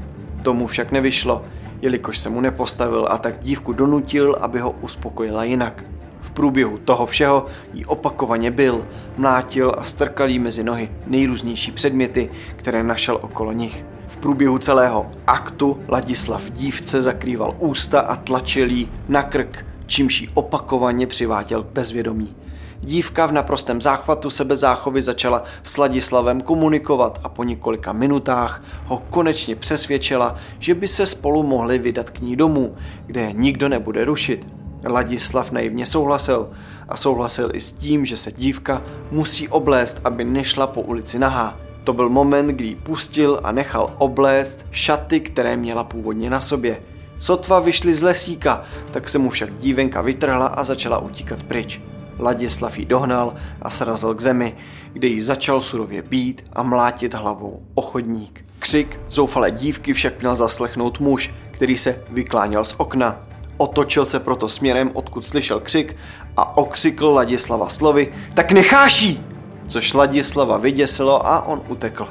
Tomu 0.44 0.68
však 0.68 0.92
nevyšlo, 0.92 1.46
jelikož 1.82 2.20
se 2.20 2.30
mu 2.30 2.42
nepostavil 2.42 3.08
a 3.10 3.18
tak 3.18 3.40
dívku 3.40 3.74
donutil, 3.74 4.36
aby 4.42 4.60
ho 4.60 4.72
uspokojila 4.72 5.44
jinak. 5.44 5.84
V 6.22 6.32
průběhu 6.32 6.78
toho 6.78 7.06
všeho 7.06 7.46
jí 7.74 7.86
opakovaně 7.86 8.52
byl, 8.52 8.88
mlátil 9.18 9.72
a 9.78 9.84
strkal 9.84 10.30
jí 10.30 10.40
mezi 10.40 10.64
nohy 10.64 10.92
nejrůznější 11.08 11.72
předměty, 11.72 12.30
které 12.56 12.84
našel 12.84 13.20
okolo 13.22 13.52
nich. 13.52 13.86
V 14.08 14.18
průběhu 14.18 14.58
celého 14.58 15.12
aktu 15.28 15.80
Ladislav 15.88 16.52
dívce 16.52 17.02
zakrýval 17.02 17.56
ústa 17.60 18.00
a 18.00 18.16
tlačil 18.16 18.70
jí 18.70 18.92
na 19.08 19.24
krk, 19.24 19.66
čímž 19.86 20.22
jí 20.22 20.30
opakovaně 20.34 21.08
přiváděl 21.08 21.64
k 21.64 21.72
bezvědomí. 21.72 22.36
Dívka 22.82 23.26
v 23.26 23.32
naprostém 23.32 23.82
záchvatu 23.82 24.30
sebezáchovy 24.30 25.02
začala 25.02 25.44
s 25.64 25.78
Ladislavem 25.78 26.42
komunikovat 26.42 27.20
a 27.24 27.30
po 27.30 27.44
několika 27.44 27.94
minutách 27.94 28.64
ho 28.86 29.04
konečně 29.10 29.56
přesvědčila, 29.56 30.36
že 30.60 30.76
by 30.76 30.88
se 30.88 31.06
spolu 31.06 31.44
mohli 31.44 31.78
vydat 31.78 32.10
k 32.10 32.20
ní 32.20 32.36
domů, 32.36 32.76
kde 33.06 33.34
nikdo 33.34 33.70
nebude 33.70 34.06
rušit. 34.06 34.48
Ladislav 34.88 35.52
naivně 35.52 35.86
souhlasil 35.86 36.50
a 36.90 36.98
souhlasil 36.98 37.50
i 37.54 37.62
s 37.62 37.72
tím, 37.72 38.06
že 38.06 38.18
se 38.18 38.32
dívka 38.32 38.82
musí 39.12 39.48
oblézt, 39.48 40.02
aby 40.04 40.24
nešla 40.24 40.68
po 40.68 40.82
ulici 40.82 41.20
nahá. 41.20 41.58
To 41.84 41.94
byl 41.94 42.10
moment, 42.10 42.48
kdy 42.48 42.76
pustil 42.76 43.40
a 43.44 43.52
nechal 43.52 43.94
oblézt 43.98 44.66
šaty, 44.72 45.20
které 45.20 45.58
měla 45.58 45.84
původně 45.84 46.30
na 46.30 46.40
sobě. 46.40 46.78
Sotva 47.20 47.60
vyšli 47.60 47.94
z 47.94 48.02
lesíka, 48.02 48.62
tak 48.92 49.10
se 49.10 49.18
mu 49.20 49.30
však 49.30 49.54
dívenka 49.58 50.02
vytrhla 50.02 50.48
a 50.48 50.64
začala 50.64 51.00
utíkat 51.00 51.44
pryč. 51.44 51.82
Ladislav 52.20 52.80
ji 52.80 52.86
dohnal 52.86 53.34
a 53.62 53.70
srazil 53.70 54.14
k 54.14 54.22
zemi, 54.22 54.56
kde 54.94 55.08
ji 55.08 55.22
začal 55.22 55.62
surově 55.62 56.02
být 56.02 56.46
a 56.54 56.64
mlátit 56.64 57.14
hlavou 57.14 57.62
o 57.74 57.82
chodník. 57.82 58.46
Křik 58.60 59.00
zoufalé 59.10 59.52
dívky 59.52 59.94
však 59.94 60.20
měl 60.20 60.36
zaslechnout 60.36 61.00
muž, 61.00 61.32
který 61.52 61.78
se 61.78 62.04
vykláněl 62.10 62.66
z 62.66 62.76
okna. 62.78 63.24
Otočil 63.58 64.06
se 64.06 64.20
proto 64.20 64.50
směrem, 64.50 64.92
odkud 64.94 65.26
slyšel 65.26 65.60
křik 65.60 65.96
a 66.38 66.58
okřikl 66.58 67.08
Ladislava 67.08 67.70
slovy 67.70 68.14
Tak 68.34 68.52
necháš 68.52 69.02
jí! 69.02 69.24
Což 69.68 69.94
Ladislava 69.94 70.58
vyděsilo 70.58 71.28
a 71.28 71.46
on 71.46 71.62
utekl. 71.68 72.08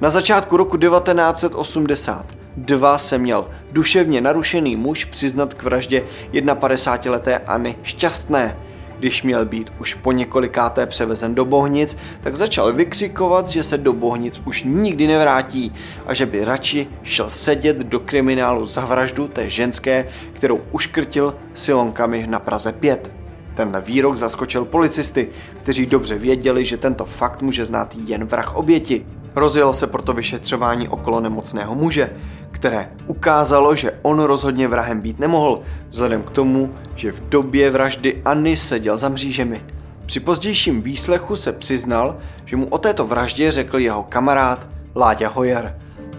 Na 0.00 0.10
začátku 0.10 0.56
roku 0.56 0.76
1982 0.76 2.98
se 2.98 3.18
měl 3.18 3.46
duševně 3.72 4.20
narušený 4.20 4.76
muž 4.76 5.04
přiznat 5.04 5.54
k 5.54 5.62
vraždě 5.62 6.02
51-leté 6.32 7.40
Anny 7.46 7.76
Šťastné. 7.82 8.56
Když 8.98 9.22
měl 9.22 9.44
být 9.44 9.72
už 9.80 9.94
po 9.94 10.12
několikáté 10.12 10.86
převezen 10.86 11.34
do 11.34 11.44
Bohnic, 11.44 11.96
tak 12.20 12.36
začal 12.36 12.72
vykřikovat, 12.72 13.48
že 13.48 13.62
se 13.62 13.78
do 13.78 13.92
Bohnic 13.92 14.42
už 14.44 14.62
nikdy 14.62 15.06
nevrátí 15.06 15.72
a 16.06 16.14
že 16.14 16.26
by 16.26 16.44
radši 16.44 16.86
šel 17.02 17.30
sedět 17.30 17.76
do 17.76 18.00
kriminálu 18.00 18.64
za 18.64 18.86
vraždu 18.86 19.28
té 19.28 19.50
ženské, 19.50 20.06
kterou 20.32 20.60
uškrtil 20.72 21.36
silonkami 21.54 22.26
na 22.26 22.40
Praze 22.40 22.72
5. 22.72 23.12
Tenhle 23.54 23.80
výrok 23.80 24.16
zaskočil 24.16 24.64
policisty, 24.64 25.28
kteří 25.58 25.86
dobře 25.86 26.18
věděli, 26.18 26.64
že 26.64 26.76
tento 26.76 27.04
fakt 27.04 27.42
může 27.42 27.64
znát 27.64 27.94
jen 28.06 28.24
vrah 28.24 28.56
oběti. 28.56 29.06
Rozjelo 29.36 29.72
se 29.72 29.86
proto 29.86 30.12
vyšetřování 30.12 30.88
okolo 30.88 31.20
nemocného 31.20 31.74
muže, 31.74 32.10
které 32.50 32.90
ukázalo, 33.06 33.76
že 33.76 33.92
on 34.02 34.20
rozhodně 34.20 34.68
vrahem 34.68 35.00
být 35.00 35.18
nemohl, 35.18 35.60
vzhledem 35.88 36.22
k 36.22 36.30
tomu, 36.30 36.74
že 36.94 37.12
v 37.12 37.28
době 37.28 37.70
vraždy 37.70 38.22
Anny 38.24 38.56
seděl 38.56 38.98
za 38.98 39.08
mřížemi. 39.08 39.64
Při 40.06 40.20
pozdějším 40.20 40.82
výslechu 40.82 41.36
se 41.36 41.52
přiznal, 41.52 42.16
že 42.44 42.56
mu 42.56 42.66
o 42.66 42.78
této 42.78 43.06
vraždě 43.06 43.50
řekl 43.50 43.78
jeho 43.78 44.02
kamarád 44.02 44.68
Láďa 44.96 45.28
Hojer. 45.28 45.78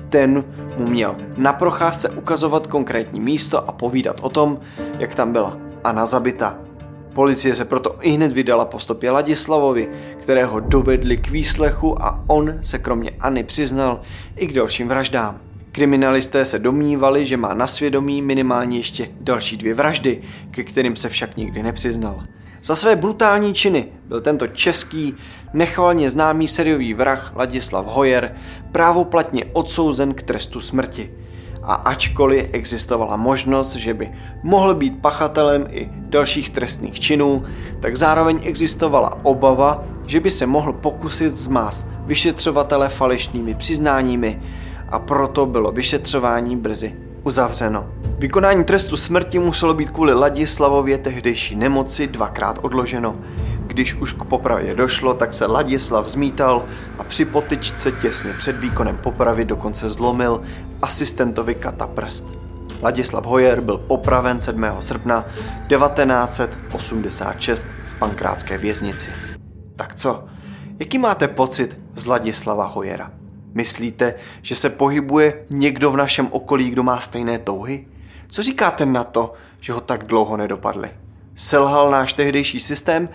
Ten 0.10 0.43
mu 0.78 0.88
měl 0.88 1.15
na 1.38 1.54
procházce 1.54 2.10
ukazovat 2.10 2.67
konkrétní 2.67 3.19
místo 3.19 3.69
a 3.69 3.71
povídat 3.71 4.17
o 4.21 4.30
tom, 4.30 4.60
jak 4.99 5.15
tam 5.15 5.32
byla 5.32 5.58
Anna 5.84 6.06
zabita. 6.06 6.58
Policie 7.15 7.56
se 7.56 7.65
proto 7.65 7.95
i 8.01 8.12
hned 8.12 8.32
vydala 8.32 8.65
po 8.65 8.80
stopě 8.80 9.12
Ladislavovi, 9.12 9.89
kterého 10.21 10.60
dovedli 10.60 11.17
k 11.17 11.30
výslechu 11.30 12.04
a 12.04 12.23
on 12.28 12.54
se 12.62 12.80
kromě 12.80 13.12
Anny 13.19 13.43
přiznal 13.43 14.01
i 14.36 14.47
k 14.47 14.54
dalším 14.54 14.88
vraždám. 14.88 15.39
Kriminalisté 15.71 16.45
se 16.45 16.60
domnívali, 16.60 17.25
že 17.25 17.38
má 17.38 17.54
na 17.54 17.67
svědomí 17.67 18.21
minimálně 18.21 18.78
ještě 18.78 19.10
další 19.21 19.58
dvě 19.58 19.73
vraždy, 19.73 20.21
ke 20.51 20.63
kterým 20.63 20.95
se 20.95 21.10
však 21.10 21.38
nikdy 21.38 21.63
nepřiznal. 21.63 22.23
Za 22.63 22.75
své 22.75 22.95
brutální 22.95 23.54
činy 23.54 23.88
byl 24.06 24.21
tento 24.21 24.47
český, 24.47 25.15
nechvalně 25.54 26.10
známý 26.10 26.47
seriový 26.47 26.93
vrah 26.93 27.34
Ladislav 27.36 27.86
Hojer 27.86 28.36
právoplatně 28.71 29.45
odsouzen 29.54 30.13
k 30.13 30.23
trestu 30.23 30.62
smrti– 30.62 31.12
a 31.67 31.73
ačkoliv 31.73 32.49
existovala 32.51 33.15
možnost, 33.15 33.75
že 33.75 33.93
by 33.93 34.12
mohl 34.43 34.73
být 34.73 35.01
pachatelem 35.01 35.67
i 35.69 35.89
dalších 35.91 36.49
trestných 36.49 36.99
činů, 36.99 37.43
tak 37.80 37.97
zároveň 37.97 38.39
existovala 38.43 39.12
obava, 39.23 39.84
že 40.06 40.19
by 40.19 40.30
se 40.30 40.45
mohl 40.45 40.73
pokusit 40.73 41.38
zmást 41.38 41.88
vyšetřovatele 42.06 42.89
falešnými 42.89 43.56
přiznáními 43.56 44.39
a 44.89 44.99
proto 44.99 45.45
bylo 45.45 45.71
vyšetřování 45.71 46.58
brzy 46.58 46.95
uzavřeno. 47.23 47.88
Vykonání 48.19 48.63
trestu 48.63 48.97
smrti 48.97 49.39
muselo 49.39 49.73
být 49.73 49.91
kvůli 49.91 50.13
Ladislavově 50.13 50.97
tehdejší 50.97 51.56
nemoci 51.56 52.08
dvakrát 52.08 52.60
odloženo. 52.62 53.15
Když 53.75 53.93
už 53.93 54.13
k 54.13 54.23
popravě 54.23 54.73
došlo, 54.75 55.13
tak 55.13 55.33
se 55.33 55.45
Ladislav 55.45 56.07
zmítal 56.07 56.65
a 56.99 57.03
při 57.03 57.25
potyčce 57.25 57.91
těsně 57.91 58.33
před 58.33 58.59
výkonem 58.59 58.97
popravy 58.97 59.45
dokonce 59.45 59.89
zlomil 59.89 60.41
asistentovi 60.81 61.55
kata 61.55 61.88
prst. 61.88 62.27
Ladislav 62.81 63.25
Hojer 63.25 63.61
byl 63.61 63.77
popraven 63.77 64.41
7. 64.41 64.65
srpna 64.79 65.25
1986 65.67 67.65
v 67.88 67.99
pankrátské 67.99 68.57
věznici. 68.57 69.09
Tak 69.75 69.95
co? 69.95 70.25
Jaký 70.79 70.97
máte 70.97 71.27
pocit 71.27 71.79
z 71.95 72.05
Ladislava 72.05 72.65
Hojera? 72.65 73.11
Myslíte, 73.53 74.13
že 74.41 74.55
se 74.55 74.69
pohybuje 74.69 75.45
někdo 75.49 75.91
v 75.91 75.97
našem 75.97 76.27
okolí, 76.31 76.69
kdo 76.69 76.83
má 76.83 76.99
stejné 76.99 77.38
touhy? 77.38 77.88
Co 78.27 78.43
říkáte 78.43 78.85
na 78.85 79.03
to, 79.03 79.33
že 79.59 79.73
ho 79.73 79.81
tak 79.81 80.07
dlouho 80.07 80.38
nedopadli? 80.38 80.89
Selhal 81.35 81.91
náš 81.91 82.13
tehdejší 82.13 82.59
systém 82.59 83.09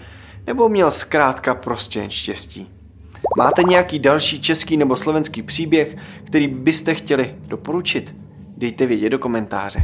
nebo 0.51 0.69
měl 0.69 0.91
zkrátka 0.91 1.55
prostě 1.55 1.99
jen 1.99 2.11
štěstí? 2.11 2.71
Máte 3.39 3.63
nějaký 3.63 3.99
další 3.99 4.41
český 4.41 4.77
nebo 4.77 4.97
slovenský 4.97 5.43
příběh, 5.43 5.97
který 6.25 6.49
byste 6.49 6.95
chtěli 6.95 7.35
doporučit? 7.47 8.15
Dejte 8.57 8.87
vědět 8.87 9.11
do 9.11 9.19
komentáře. 9.19 9.79